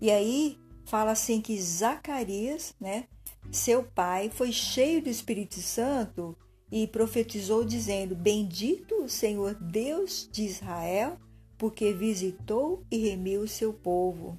E 0.00 0.10
aí 0.10 0.58
fala 0.84 1.12
assim 1.12 1.40
que 1.40 1.58
Zacarias, 1.60 2.74
né, 2.78 3.08
seu 3.50 3.82
pai, 3.82 4.30
foi 4.30 4.52
cheio 4.52 5.02
do 5.02 5.08
Espírito 5.08 5.60
Santo 5.60 6.36
e 6.70 6.86
profetizou 6.86 7.64
dizendo: 7.64 8.14
Bendito 8.14 9.02
o 9.02 9.08
Senhor 9.08 9.54
Deus 9.54 10.28
de 10.30 10.44
Israel, 10.44 11.18
porque 11.56 11.92
visitou 11.92 12.82
e 12.90 12.98
remiu 12.98 13.42
o 13.42 13.48
seu 13.48 13.72
povo. 13.72 14.38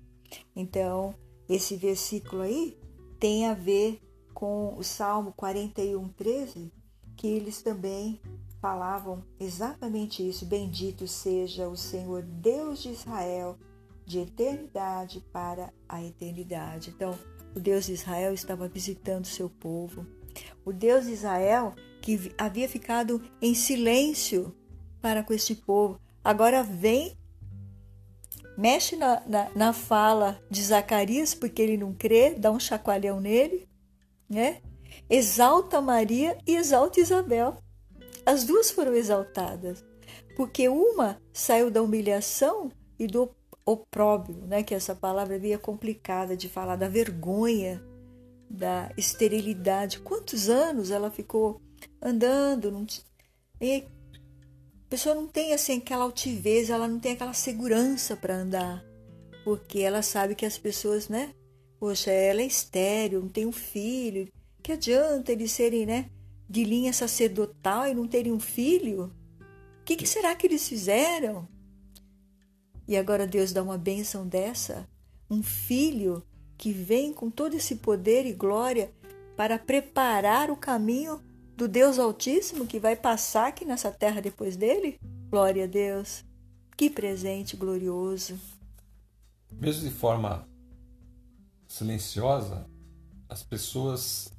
Então, 0.56 1.16
esse 1.48 1.76
versículo 1.76 2.42
aí 2.42 2.78
tem 3.20 3.48
a 3.48 3.54
ver 3.54 4.00
com 4.34 4.76
o 4.78 4.84
Salmo 4.84 5.34
41, 5.36 6.10
13, 6.10 6.72
que 7.16 7.28
eles 7.28 7.62
também 7.62 8.20
falavam 8.62 9.24
exatamente 9.40 10.28
isso: 10.28 10.46
Bendito 10.46 11.08
seja 11.08 11.68
o 11.68 11.78
Senhor 11.78 12.22
Deus 12.22 12.84
de 12.84 12.90
Israel, 12.90 13.58
de 14.06 14.20
eternidade 14.20 15.24
para 15.32 15.74
a 15.88 16.04
eternidade. 16.04 16.90
Então, 16.90 17.18
o 17.56 17.60
Deus 17.60 17.86
de 17.86 17.94
Israel 17.94 18.34
estava 18.34 18.68
visitando 18.68 19.26
seu 19.26 19.50
povo. 19.50 20.06
O 20.64 20.72
Deus 20.72 21.06
de 21.06 21.14
Israel, 21.14 21.74
que 22.08 22.34
havia 22.38 22.70
ficado 22.70 23.22
em 23.42 23.54
silêncio 23.54 24.56
para 25.02 25.22
com 25.22 25.34
este 25.34 25.54
povo, 25.54 26.00
agora 26.24 26.64
vem, 26.64 27.18
mexe 28.58 28.96
na, 28.96 29.22
na, 29.28 29.50
na 29.54 29.74
fala 29.74 30.42
de 30.50 30.64
Zacarias, 30.64 31.36
porque 31.36 31.62
ele 31.62 31.76
não 31.76 31.94
crê, 31.94 32.34
dá 32.34 32.50
um 32.50 32.62
chacoalhão 32.62 33.20
nele, 33.20 33.68
né? 34.30 34.62
Exalta 35.10 35.82
Maria 35.82 36.38
e 36.48 36.56
exalta 36.56 37.02
Isabel. 37.02 37.58
As 38.26 38.46
duas 38.46 38.72
foram 38.72 38.94
exaltadas, 38.94 39.84
porque 40.38 40.70
uma 40.70 41.22
saiu 41.34 41.70
da 41.70 41.84
humilhação 41.84 42.72
e 42.98 43.06
do 43.06 43.30
opróbio, 43.66 44.46
né? 44.48 44.64
Que 44.64 44.74
essa 44.74 44.96
palavra 44.96 45.36
é 45.46 45.58
complicada 45.58 46.38
de 46.38 46.48
falar 46.48 46.78
da 46.78 46.88
vergonha, 46.88 47.84
da 48.50 48.90
esterilidade. 48.96 50.00
Quantos 50.00 50.48
anos 50.48 50.90
ela 50.90 51.12
ficou 51.12 51.67
andando? 52.02 52.72
Não... 52.72 52.86
A 53.62 54.90
pessoa 54.90 55.16
não 55.16 55.28
tem 55.28 55.54
assim 55.54 55.78
aquela 55.78 56.04
altivez, 56.04 56.70
ela 56.70 56.88
não 56.88 57.00
tem 57.00 57.14
aquela 57.14 57.34
segurança 57.34 58.16
para 58.16 58.38
andar, 58.38 58.84
porque 59.44 59.80
ela 59.80 60.02
sabe 60.02 60.36
que 60.36 60.46
as 60.46 60.58
pessoas, 60.58 61.10
né? 61.10 61.34
Poxa, 61.80 62.12
ela 62.12 62.42
é 62.42 62.46
estéril, 62.46 63.22
não 63.22 63.30
tem 63.30 63.46
um 63.46 63.52
filho. 63.52 64.32
Que 64.64 64.72
adianta 64.72 65.32
eles 65.32 65.52
serem, 65.52 65.86
né? 65.86 66.10
de 66.50 66.64
linha 66.64 66.94
sacerdotal 66.94 67.88
e 67.88 67.94
não 67.94 68.08
terem 68.08 68.32
um 68.32 68.40
filho? 68.40 69.14
O 69.82 69.84
que, 69.84 69.96
que 69.96 70.08
será 70.08 70.36
que 70.36 70.48
eles 70.48 70.68
fizeram? 70.68 71.48
E 72.88 72.96
agora 72.96 73.28
Deus 73.28 73.52
dá 73.52 73.62
uma 73.62 73.78
bênção 73.78 74.26
dessa, 74.26 74.88
um 75.30 75.44
filho 75.44 76.24
que 76.58 76.72
vem 76.72 77.14
com 77.14 77.30
todo 77.30 77.56
esse 77.56 77.76
poder 77.76 78.26
e 78.26 78.34
glória 78.34 78.92
para 79.36 79.60
preparar 79.60 80.50
o 80.50 80.56
caminho 80.56 81.22
do 81.58 81.68
Deus 81.68 81.98
Altíssimo 81.98 82.68
que 82.68 82.80
vai 82.80 82.96
passar 82.96 83.48
aqui 83.48 83.66
nessa 83.66 83.92
terra 83.92 84.22
depois 84.22 84.56
dele? 84.56 85.00
Glória 85.28 85.64
a 85.64 85.68
Deus! 85.68 86.24
Que 86.78 86.88
presente 86.88 87.58
glorioso! 87.58 88.40
Mesmo 89.52 89.90
de 89.90 89.96
forma 89.96 90.48
silenciosa, 91.68 92.70
as 93.28 93.42
pessoas 93.42 94.32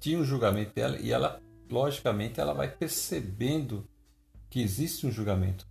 tinha 0.00 0.18
um 0.18 0.24
julgamento 0.24 0.74
dela 0.74 0.98
e 0.98 1.12
ela, 1.12 1.42
logicamente, 1.70 2.40
ela 2.40 2.54
vai 2.54 2.74
percebendo 2.74 3.86
que 4.48 4.62
existe 4.62 5.06
um 5.06 5.12
julgamento 5.12 5.68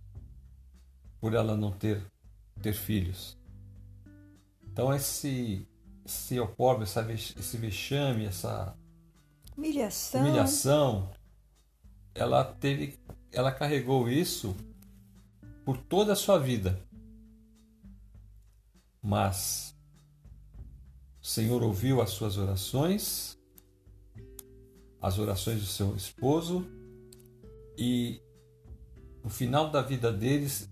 por 1.20 1.34
ela 1.34 1.56
não 1.56 1.72
ter, 1.72 2.00
ter 2.62 2.74
filhos. 2.74 3.36
Então 4.62 4.94
esse, 4.94 5.66
esse 6.06 6.38
opróbrio, 6.38 6.84
esse 6.84 7.56
vexame, 7.56 8.24
essa 8.24 8.78
humilhação. 9.60 10.20
humilhação, 10.20 11.10
ela 12.14 12.44
teve, 12.44 12.98
ela 13.32 13.52
carregou 13.52 14.08
isso 14.08 14.56
por 15.64 15.76
toda 15.76 16.12
a 16.12 16.16
sua 16.16 16.38
vida. 16.38 16.80
Mas 19.02 19.74
o 21.22 21.26
Senhor 21.26 21.62
ouviu 21.62 22.00
as 22.02 22.10
suas 22.10 22.36
orações 22.36 23.38
as 25.00 25.18
orações 25.18 25.60
do 25.60 25.66
seu 25.66 25.96
esposo 25.96 26.66
e 27.76 28.20
no 29.24 29.30
final 29.30 29.70
da 29.70 29.80
vida 29.80 30.12
deles 30.12 30.68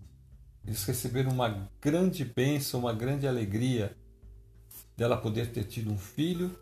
eles 0.66 0.84
receberam 0.84 1.30
uma 1.30 1.66
grande 1.80 2.24
bênção, 2.24 2.80
uma 2.80 2.92
grande 2.92 3.26
alegria 3.26 3.96
dela 4.94 5.16
poder 5.16 5.50
ter 5.50 5.64
tido 5.64 5.90
um 5.90 5.96
filho 5.96 6.54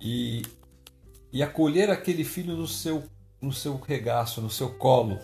e, 0.00 0.42
e 1.32 1.42
acolher 1.42 1.90
aquele 1.90 2.24
filho 2.24 2.56
no 2.56 2.66
seu, 2.66 3.04
no 3.40 3.52
seu 3.52 3.76
regaço, 3.76 4.40
no 4.40 4.50
seu 4.50 4.74
colo. 4.74 5.18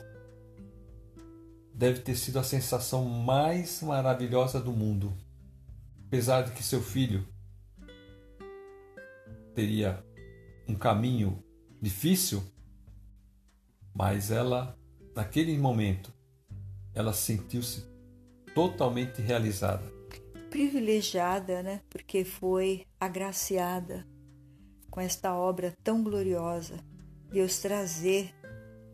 Deve 1.72 2.00
ter 2.00 2.14
sido 2.14 2.38
a 2.38 2.44
sensação 2.44 3.04
mais 3.04 3.82
maravilhosa 3.82 4.60
do 4.60 4.72
mundo. 4.72 5.12
Apesar 6.06 6.42
de 6.42 6.52
que 6.52 6.62
seu 6.62 6.80
filho 6.80 7.26
teria 9.54 10.04
um 10.68 10.74
caminho 10.74 11.42
difícil, 11.80 12.42
mas 13.92 14.30
ela, 14.30 14.78
naquele 15.16 15.56
momento, 15.58 16.12
ela 16.94 17.12
sentiu-se 17.12 17.84
totalmente 18.54 19.20
realizada. 19.20 19.92
Privilegiada, 20.50 21.62
né? 21.62 21.80
Porque 21.90 22.24
foi 22.24 22.86
agraciada 23.00 24.06
com 24.94 25.00
esta 25.00 25.34
obra 25.34 25.74
tão 25.82 26.04
gloriosa. 26.04 26.78
Deus 27.32 27.58
trazer 27.58 28.32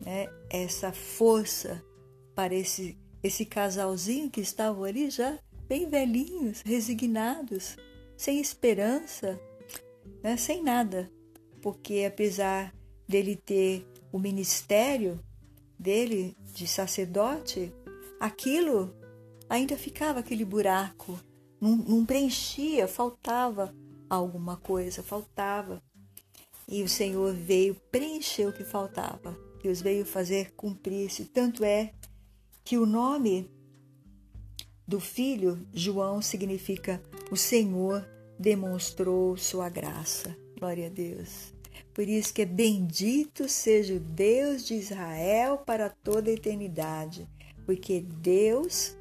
né, 0.00 0.26
essa 0.48 0.92
força 0.92 1.84
para 2.34 2.54
esse, 2.54 2.98
esse 3.22 3.44
casalzinho 3.44 4.30
que 4.30 4.40
estavam 4.40 4.84
ali 4.84 5.10
já 5.10 5.38
bem 5.68 5.88
velhinhos, 5.88 6.62
resignados, 6.64 7.76
sem 8.16 8.40
esperança, 8.40 9.38
né, 10.22 10.36
sem 10.36 10.62
nada 10.62 11.10
porque 11.60 12.04
apesar 12.06 12.74
dele 13.06 13.36
ter 13.36 13.86
o 14.12 14.18
ministério 14.18 15.20
dele 15.78 16.36
de 16.52 16.66
sacerdote, 16.66 17.72
aquilo 18.18 18.94
ainda 19.48 19.76
ficava 19.76 20.20
aquele 20.20 20.44
buraco, 20.44 21.18
não, 21.60 21.76
não 21.76 22.06
preenchia, 22.06 22.88
faltava 22.88 23.74
alguma 24.08 24.56
coisa, 24.56 25.02
faltava. 25.02 25.82
E 26.70 26.84
o 26.84 26.88
Senhor 26.88 27.34
veio 27.34 27.74
preencher 27.90 28.46
o 28.46 28.52
que 28.52 28.62
faltava. 28.62 29.36
Deus 29.60 29.82
veio 29.82 30.06
fazer 30.06 30.52
cumprir-se. 30.52 31.24
Tanto 31.24 31.64
é 31.64 31.92
que 32.64 32.78
o 32.78 32.86
nome 32.86 33.50
do 34.86 35.00
filho, 35.00 35.66
João, 35.72 36.22
significa 36.22 37.02
o 37.30 37.36
Senhor 37.36 38.08
demonstrou 38.38 39.36
sua 39.36 39.68
graça. 39.68 40.34
Glória 40.58 40.86
a 40.86 40.90
Deus. 40.90 41.52
Por 41.92 42.08
isso 42.08 42.32
que 42.32 42.42
é 42.42 42.46
bendito 42.46 43.48
seja 43.48 43.94
o 43.94 44.00
Deus 44.00 44.64
de 44.64 44.74
Israel 44.74 45.58
para 45.58 45.90
toda 45.90 46.30
a 46.30 46.34
eternidade, 46.34 47.28
porque 47.66 48.00
Deus 48.00 48.96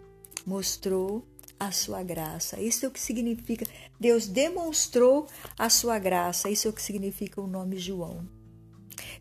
mostrou 0.45 1.25
a 1.59 1.71
sua 1.71 2.01
graça. 2.01 2.59
Isso 2.59 2.85
é 2.85 2.87
o 2.87 2.91
que 2.91 2.99
significa. 2.99 3.65
Deus 3.99 4.27
demonstrou 4.27 5.27
a 5.57 5.69
sua 5.69 5.99
graça. 5.99 6.49
Isso 6.49 6.67
é 6.67 6.71
o 6.71 6.73
que 6.73 6.81
significa 6.81 7.41
o 7.41 7.47
nome 7.47 7.77
João. 7.77 8.27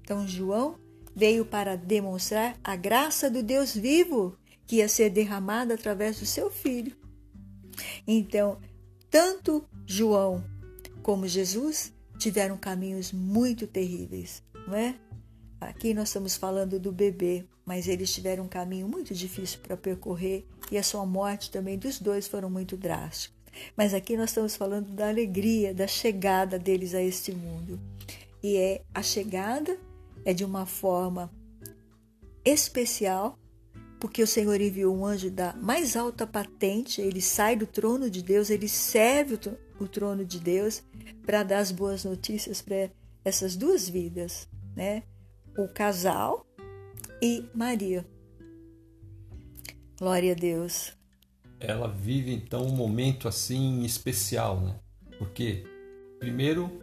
Então, 0.01 0.27
João 0.27 0.79
veio 1.15 1.45
para 1.45 1.77
demonstrar 1.77 2.57
a 2.63 2.77
graça 2.77 3.29
do 3.29 3.43
Deus 3.43 3.75
vivo 3.75 4.37
que 4.67 4.77
ia 4.77 4.89
ser 4.89 5.11
derramada 5.11 5.75
através 5.75 6.21
do 6.21 6.27
seu 6.27 6.51
filho. 6.51 6.97
Então, 8.07 8.59
tanto 9.11 9.65
João 9.87 10.45
como 11.03 11.27
Jesus 11.27 11.93
tiveram 12.19 12.57
caminhos 12.57 13.13
muito 13.13 13.67
terríveis, 13.67 14.43
não 14.67 14.75
é? 14.75 14.95
Aqui 15.61 15.95
nós 15.95 16.09
estamos 16.09 16.37
falando 16.37 16.79
do 16.79 16.93
bebê, 16.93 17.47
mas 17.69 17.87
eles 17.87 18.11
tiveram 18.11 18.45
um 18.45 18.49
caminho 18.49 18.89
muito 18.89 19.13
difícil 19.13 19.61
para 19.63 19.77
percorrer 19.77 20.47
e 20.73 20.79
a 20.79 20.83
sua 20.83 21.05
morte 21.05 21.51
também 21.51 21.77
dos 21.77 22.01
dois 22.01 22.27
foram 22.27 22.49
muito 22.49 22.79
drásticas. 22.79 23.37
Mas 23.77 23.93
aqui 23.93 24.17
nós 24.17 24.31
estamos 24.31 24.57
falando 24.57 24.91
da 24.93 25.09
alegria, 25.09 25.75
da 25.75 25.87
chegada 25.87 26.59
deles 26.59 26.95
a 26.95 27.03
este 27.03 27.31
mundo. 27.31 27.79
E 28.43 28.57
é 28.57 28.81
a 28.95 29.03
chegada 29.03 29.79
é 30.25 30.33
de 30.33 30.47
uma 30.47 30.65
forma 30.65 31.31
especial, 32.43 33.39
porque 34.01 34.23
o 34.23 34.27
Senhor 34.27 34.59
enviou 34.59 34.97
um 34.97 35.05
anjo 35.05 35.31
da 35.31 35.53
mais 35.53 35.95
alta 35.95 36.27
patente, 36.27 37.03
ele 37.03 37.21
sai 37.21 37.55
do 37.55 37.67
trono 37.67 38.09
de 38.09 38.23
Deus, 38.23 38.49
ele 38.49 38.67
serve 38.67 39.39
o 39.79 39.87
trono 39.87 40.25
de 40.25 40.41
Deus 40.41 40.83
para 41.27 41.43
dar 41.43 41.59
as 41.59 41.71
boas 41.71 42.03
notícias 42.03 42.63
para 42.63 42.89
essas 43.23 43.57
duas 43.57 43.91
vidas, 43.91 44.49
né? 44.75 45.03
O 45.59 45.69
casal 45.69 46.48
e 47.21 47.45
Maria. 47.55 48.07
Glória 49.99 50.33
a 50.33 50.35
Deus. 50.35 50.93
Ela 51.61 51.89
vive 51.89 52.33
então 52.33 52.65
um 52.67 52.75
momento 52.75 53.27
assim 53.27 53.83
especial, 53.83 54.61
né? 54.61 54.79
Porque 55.19 55.65
primeiro 56.21 56.83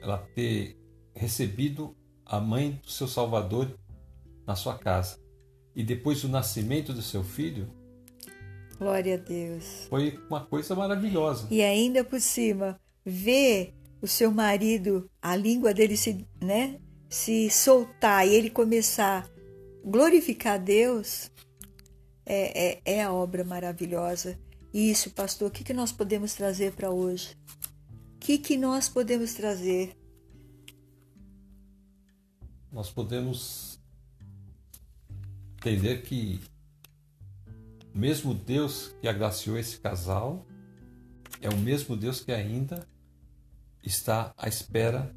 ela 0.00 0.18
ter 0.18 0.78
recebido 1.14 1.96
a 2.24 2.40
mãe 2.40 2.80
do 2.82 2.90
seu 2.90 3.08
Salvador 3.08 3.76
na 4.46 4.54
sua 4.54 4.78
casa 4.78 5.18
e 5.74 5.82
depois 5.82 6.22
o 6.22 6.28
nascimento 6.28 6.92
do 6.92 7.02
seu 7.02 7.24
filho. 7.24 7.68
Glória 8.78 9.14
a 9.14 9.16
Deus. 9.16 9.86
Foi 9.88 10.18
uma 10.28 10.44
coisa 10.44 10.74
maravilhosa. 10.74 11.48
E 11.50 11.62
ainda 11.62 12.04
por 12.04 12.20
cima, 12.20 12.78
ver 13.04 13.74
o 14.00 14.06
seu 14.06 14.30
marido, 14.30 15.10
a 15.20 15.34
língua 15.34 15.72
dele 15.72 15.96
se, 15.96 16.26
né, 16.40 16.78
se 17.08 17.50
soltar 17.50 18.26
e 18.26 18.34
ele 18.34 18.50
começar 18.50 19.28
glorificar 19.84 20.58
Deus, 20.58 21.30
é, 22.24 22.68
é, 22.68 22.82
é 22.96 23.02
a 23.02 23.12
obra 23.12 23.44
maravilhosa. 23.44 24.38
Isso, 24.72 25.10
pastor, 25.10 25.48
o 25.48 25.50
que, 25.50 25.62
que 25.62 25.74
nós 25.74 25.92
podemos 25.92 26.34
trazer 26.34 26.72
para 26.72 26.90
hoje? 26.90 27.36
O 28.16 28.18
que, 28.18 28.38
que 28.38 28.56
nós 28.56 28.88
podemos 28.88 29.34
trazer? 29.34 29.96
Nós 32.72 32.90
podemos 32.90 33.78
entender 35.56 36.02
que 36.02 36.40
mesmo 37.94 38.34
Deus 38.34 38.94
que 39.00 39.06
agraciou 39.06 39.56
esse 39.56 39.78
casal 39.78 40.44
é 41.40 41.48
o 41.48 41.56
mesmo 41.56 41.96
Deus 41.96 42.20
que 42.20 42.32
ainda 42.32 42.88
está 43.82 44.34
à 44.36 44.48
espera 44.48 45.14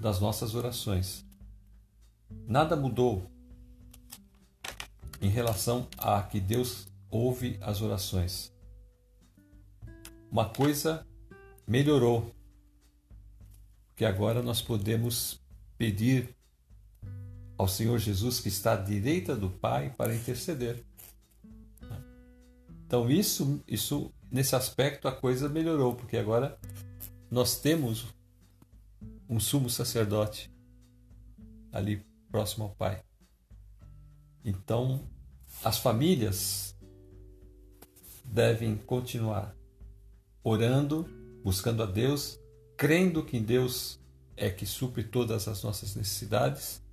das 0.00 0.20
nossas 0.20 0.54
orações. 0.54 1.25
Nada 2.30 2.76
mudou 2.76 3.30
em 5.20 5.28
relação 5.28 5.88
a 5.96 6.22
que 6.22 6.40
Deus 6.40 6.86
ouve 7.10 7.58
as 7.60 7.80
orações. 7.80 8.52
Uma 10.30 10.48
coisa 10.48 11.06
melhorou, 11.66 12.30
que 13.94 14.04
agora 14.04 14.42
nós 14.42 14.60
podemos 14.60 15.40
pedir 15.78 16.34
ao 17.56 17.66
Senhor 17.66 17.98
Jesus 17.98 18.40
que 18.40 18.48
está 18.48 18.74
à 18.74 18.76
direita 18.76 19.34
do 19.34 19.48
Pai 19.48 19.94
para 19.96 20.14
interceder. 20.14 20.84
Então 22.86 23.10
isso, 23.10 23.60
isso 23.66 24.12
nesse 24.30 24.54
aspecto 24.54 25.08
a 25.08 25.12
coisa 25.12 25.48
melhorou, 25.48 25.94
porque 25.94 26.16
agora 26.16 26.58
nós 27.30 27.58
temos 27.58 28.06
um 29.28 29.40
sumo 29.40 29.68
sacerdote 29.68 30.50
ali 31.72 32.04
próximo 32.36 32.64
ao 32.64 32.70
Pai. 32.72 33.02
Então, 34.44 35.08
as 35.64 35.78
famílias 35.78 36.76
devem 38.22 38.76
continuar 38.76 39.56
orando, 40.44 41.08
buscando 41.42 41.82
a 41.82 41.86
Deus, 41.86 42.38
crendo 42.76 43.24
que 43.24 43.38
em 43.38 43.42
Deus 43.42 43.98
é 44.36 44.50
que 44.50 44.66
supre 44.66 45.02
todas 45.02 45.48
as 45.48 45.62
nossas 45.62 45.96
necessidades 45.96 46.84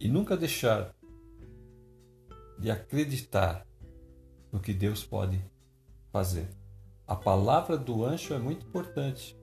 e 0.00 0.08
nunca 0.08 0.36
deixar 0.36 0.92
de 2.58 2.68
acreditar 2.68 3.64
no 4.50 4.58
que 4.58 4.74
Deus 4.74 5.04
pode 5.04 5.40
fazer. 6.10 6.48
A 7.06 7.14
palavra 7.14 7.78
do 7.78 8.04
anjo 8.04 8.34
é 8.34 8.40
muito 8.40 8.66
importante. 8.66 9.38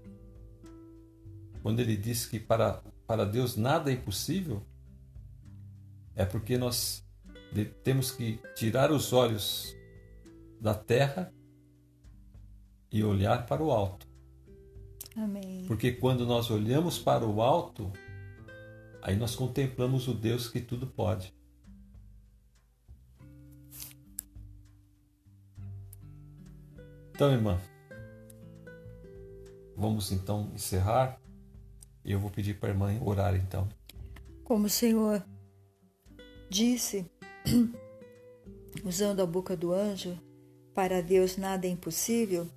Quando 1.61 1.79
ele 1.79 1.95
diz 1.95 2.25
que 2.25 2.37
para, 2.37 2.83
para 3.11 3.25
Deus 3.25 3.57
nada 3.57 3.91
é 3.91 3.95
impossível, 3.95 4.65
é 6.15 6.23
porque 6.23 6.57
nós 6.57 7.05
temos 7.83 8.09
que 8.09 8.39
tirar 8.55 8.89
os 8.89 9.11
olhos 9.11 9.75
da 10.61 10.73
terra 10.73 11.29
e 12.89 13.03
olhar 13.03 13.45
para 13.47 13.61
o 13.61 13.69
alto. 13.69 14.07
Amém. 15.13 15.65
Porque 15.67 15.91
quando 15.91 16.25
nós 16.25 16.49
olhamos 16.49 16.99
para 16.99 17.25
o 17.25 17.41
alto, 17.41 17.91
aí 19.01 19.17
nós 19.17 19.35
contemplamos 19.35 20.07
o 20.07 20.13
Deus 20.13 20.47
que 20.47 20.61
tudo 20.61 20.87
pode. 20.87 21.35
Então, 27.13 27.29
irmã, 27.29 27.59
vamos 29.75 30.13
então 30.13 30.49
encerrar 30.55 31.19
eu 32.03 32.19
vou 32.19 32.29
pedir 32.29 32.59
para 32.59 32.69
a 32.69 32.71
irmã 32.71 32.99
orar 33.01 33.35
então. 33.35 33.67
Como 34.43 34.67
o 34.67 34.69
Senhor 34.69 35.23
disse, 36.49 37.05
usando 38.83 39.21
a 39.21 39.25
boca 39.25 39.55
do 39.55 39.73
anjo, 39.73 40.17
para 40.73 41.01
Deus 41.01 41.37
nada 41.37 41.67
é 41.67 41.69
impossível, 41.69 42.47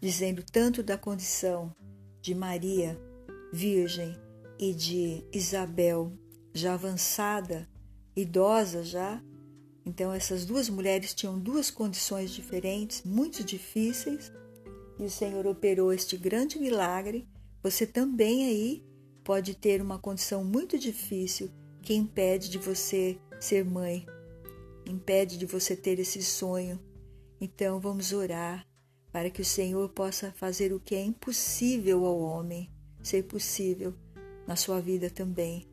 dizendo 0.00 0.42
tanto 0.42 0.82
da 0.82 0.96
condição 0.96 1.74
de 2.20 2.34
Maria, 2.34 2.98
virgem, 3.52 4.16
e 4.62 4.72
de 4.72 5.24
Isabel, 5.32 6.12
já 6.54 6.74
avançada, 6.74 7.68
idosa 8.14 8.84
já. 8.84 9.20
Então, 9.84 10.12
essas 10.12 10.44
duas 10.44 10.68
mulheres 10.68 11.12
tinham 11.12 11.36
duas 11.36 11.68
condições 11.68 12.30
diferentes, 12.30 13.02
muito 13.02 13.42
difíceis, 13.42 14.30
e 15.00 15.02
o 15.02 15.10
Senhor 15.10 15.48
operou 15.48 15.92
este 15.92 16.16
grande 16.16 16.60
milagre. 16.60 17.26
Você 17.60 17.84
também 17.84 18.46
aí 18.46 18.84
pode 19.24 19.54
ter 19.54 19.80
uma 19.80 19.98
condição 19.98 20.44
muito 20.44 20.78
difícil 20.78 21.50
que 21.80 21.94
impede 21.94 22.48
de 22.48 22.58
você 22.58 23.18
ser 23.40 23.64
mãe, 23.64 24.06
impede 24.86 25.36
de 25.36 25.46
você 25.46 25.76
ter 25.76 25.98
esse 25.98 26.22
sonho. 26.22 26.80
Então 27.40 27.80
vamos 27.80 28.12
orar 28.12 28.66
para 29.10 29.30
que 29.30 29.42
o 29.42 29.44
Senhor 29.44 29.88
possa 29.90 30.32
fazer 30.32 30.72
o 30.72 30.80
que 30.80 30.94
é 30.94 31.02
impossível 31.02 32.04
ao 32.04 32.18
homem 32.18 32.70
ser 33.02 33.24
possível 33.24 33.94
na 34.46 34.56
sua 34.56 34.80
vida 34.80 35.10
também, 35.10 35.66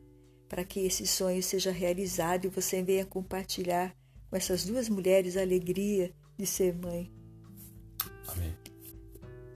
para 0.48 0.64
que 0.64 0.80
esse 0.80 1.06
sonho 1.06 1.42
seja 1.42 1.70
realizado 1.70 2.46
e 2.46 2.48
você 2.48 2.82
venha 2.82 3.06
compartilhar 3.06 3.94
com 4.28 4.36
essas 4.36 4.64
duas 4.64 4.88
mulheres 4.88 5.36
a 5.36 5.42
alegria 5.42 6.12
de 6.36 6.44
ser 6.44 6.74
mãe. 6.74 7.10
Amém. 8.28 8.54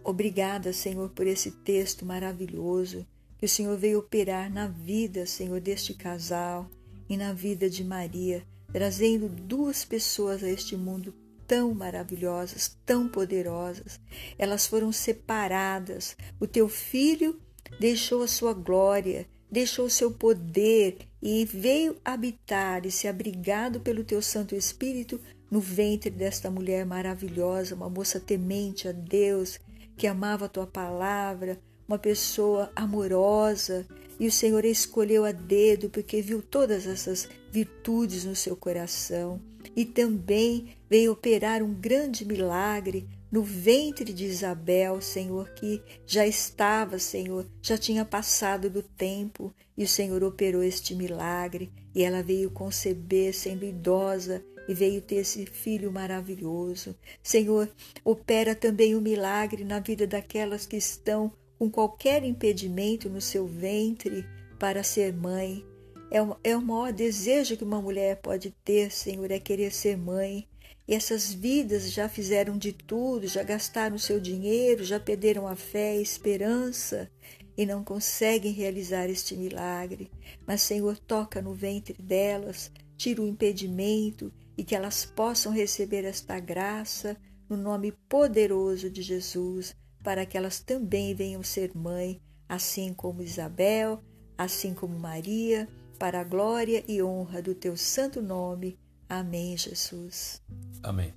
Obrigada, 0.05 0.73
Senhor, 0.73 1.11
por 1.11 1.27
esse 1.27 1.51
texto 1.51 2.05
maravilhoso 2.05 3.07
que 3.39 3.47
o 3.47 3.49
Senhor 3.49 3.77
veio 3.77 3.99
operar 3.99 4.51
na 4.51 4.67
vida, 4.67 5.27
Senhor, 5.27 5.61
deste 5.61 5.95
casal 5.95 6.69
e 7.09 7.17
na 7.17 7.33
vida 7.33 7.69
de 7.69 7.85
Maria, 7.85 8.43
trazendo 8.73 9.29
duas 9.29 9.85
pessoas 9.85 10.43
a 10.43 10.49
este 10.49 10.77
mundo 10.77 11.15
tão 11.47 11.75
maravilhosas, 11.75 12.77
tão 12.85 13.09
poderosas. 13.09 14.01
Elas 14.39 14.67
foram 14.67 14.91
separadas. 14.93 16.17
O 16.41 16.47
teu 16.47 16.69
filho 16.69 17.39
deixou 17.79 18.23
a 18.23 18.29
sua 18.29 18.53
glória, 18.53 19.27
deixou 19.51 19.87
o 19.87 19.91
seu 19.91 20.11
poder 20.11 20.99
e 21.23 21.45
veio 21.45 21.97
habitar 22.05 22.85
e 22.87 22.91
se 22.91 23.07
abrigado 23.07 23.81
pelo 23.81 24.05
teu 24.05 24.21
Santo 24.21 24.55
Espírito 24.55 25.21
no 25.51 25.61
ventre 25.61 26.11
desta 26.11 26.51
mulher 26.51 26.85
maravilhosa, 26.85 27.75
uma 27.75 27.89
moça 27.89 28.19
temente 28.19 28.89
a 28.89 28.93
Deus, 28.93 29.61
que 29.97 30.07
amava 30.07 30.47
a 30.47 30.49
tua 30.49 30.67
palavra, 30.67 31.61
uma 31.87 31.99
pessoa 31.99 32.71
amorosa, 32.75 33.87
e 34.19 34.27
o 34.27 34.33
Senhor 34.33 34.65
escolheu 34.65 35.25
a 35.25 35.33
dedo 35.33 35.91
porque 35.91 36.23
viu 36.23 36.41
todas 36.41 36.87
essas 36.87 37.29
virtudes 37.51 38.25
no 38.25 38.37
seu 38.37 38.57
coração 38.57 39.41
e 39.75 39.85
também 39.85 40.77
veio 40.89 41.13
operar 41.13 41.63
um 41.63 41.75
grande 41.75 42.25
milagre 42.25 43.09
no 43.31 43.43
ventre 43.43 44.13
de 44.13 44.25
Isabel, 44.25 45.01
Senhor, 45.01 45.51
que 45.51 45.83
já 46.07 46.25
estava, 46.25 46.99
Senhor, 46.99 47.47
já 47.61 47.77
tinha 47.77 48.05
passado 48.05 48.71
do 48.71 48.83
tempo 48.83 49.53
e 49.77 49.83
o 49.83 49.89
Senhor 49.89 50.23
operou 50.23 50.63
este 50.63 50.95
milagre 50.95 51.73
e 51.93 52.05
ela 52.05 52.23
veio 52.23 52.51
conceber 52.51 53.35
sendo 53.35 53.65
idosa 53.65 54.45
e 54.69 54.75
veio 54.75 55.03
ter 55.03 55.17
esse 55.17 55.45
filho 55.47 55.91
maravilhoso. 55.91 56.97
Senhor, 57.23 57.69
opera 58.05 58.55
também 58.55 58.95
o 58.95 59.01
milagre 59.01 59.65
na 59.65 59.81
vida 59.81 60.07
daquelas 60.07 60.65
que 60.65 60.77
estão 60.77 61.33
com 61.65 61.71
qualquer 61.71 62.23
impedimento 62.25 63.09
no 63.09 63.23
seu 63.23 63.47
ventre 63.47 64.27
para 64.59 64.83
ser 64.83 65.15
mãe. 65.15 65.65
É 66.11 66.21
o, 66.21 66.37
é 66.45 66.55
o 66.55 66.61
maior 66.61 66.93
desejo 66.93 67.57
que 67.57 67.65
uma 67.65 67.81
mulher 67.81 68.17
pode 68.17 68.51
ter, 68.63 68.93
Senhor, 68.93 69.31
é 69.31 69.39
querer 69.39 69.73
ser 69.73 69.97
mãe. 69.97 70.47
E 70.87 70.95
essas 70.95 71.33
vidas 71.33 71.91
já 71.91 72.07
fizeram 72.07 72.59
de 72.59 72.73
tudo, 72.73 73.27
já 73.27 73.43
gastaram 73.43 73.97
seu 73.97 74.21
dinheiro, 74.21 74.85
já 74.85 75.01
perderam 75.01 75.49
a 75.49 75.57
fé, 75.57 75.93
a 75.93 76.03
esperança 76.03 77.11
e 77.57 77.65
não 77.65 77.83
conseguem 77.83 78.53
realizar 78.53 79.09
este 79.09 79.35
milagre. 79.35 80.11
Mas, 80.47 80.61
Senhor, 80.61 80.99
toca 80.99 81.41
no 81.41 81.55
ventre 81.55 81.97
delas, 81.99 82.71
tira 82.95 83.23
o 83.23 83.27
impedimento 83.27 84.31
e 84.59 84.63
que 84.63 84.75
elas 84.75 85.07
possam 85.07 85.51
receber 85.51 86.05
esta 86.05 86.39
graça 86.39 87.17
no 87.49 87.57
nome 87.57 87.93
poderoso 88.07 88.91
de 88.91 89.01
Jesus, 89.01 89.75
para 90.05 90.27
que 90.27 90.37
elas 90.37 90.61
também 90.61 91.15
venham 91.15 91.43
ser 91.43 91.75
mãe, 91.75 92.21
assim 92.47 92.93
como 92.93 93.23
Isabel, 93.23 94.05
assim 94.37 94.75
como 94.75 94.99
Maria, 94.99 95.67
para 95.99 96.21
a 96.21 96.25
glória 96.25 96.85
e 96.87 97.03
honra 97.03 97.41
do 97.41 97.55
teu 97.55 97.75
santo 97.75 98.21
nome. 98.21 98.79
Amém, 99.09 99.57
Jesus. 99.57 100.43
Amém. 100.83 101.15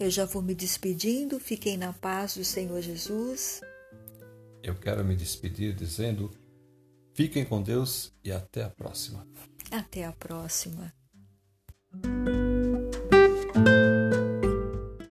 Eu 0.00 0.10
já 0.10 0.24
vou 0.24 0.42
me 0.42 0.54
despedindo. 0.54 1.38
Fiquem 1.38 1.76
na 1.76 1.92
paz 1.92 2.36
do 2.36 2.44
Senhor 2.44 2.80
Jesus. 2.80 3.60
Eu 4.62 4.74
quero 4.74 5.04
me 5.04 5.14
despedir 5.14 5.74
dizendo: 5.74 6.30
fiquem 7.18 7.44
com 7.44 7.60
Deus 7.60 8.12
e 8.22 8.30
até 8.30 8.62
a 8.62 8.70
próxima. 8.70 9.26
Até 9.72 10.04
a 10.04 10.12
próxima. 10.12 10.94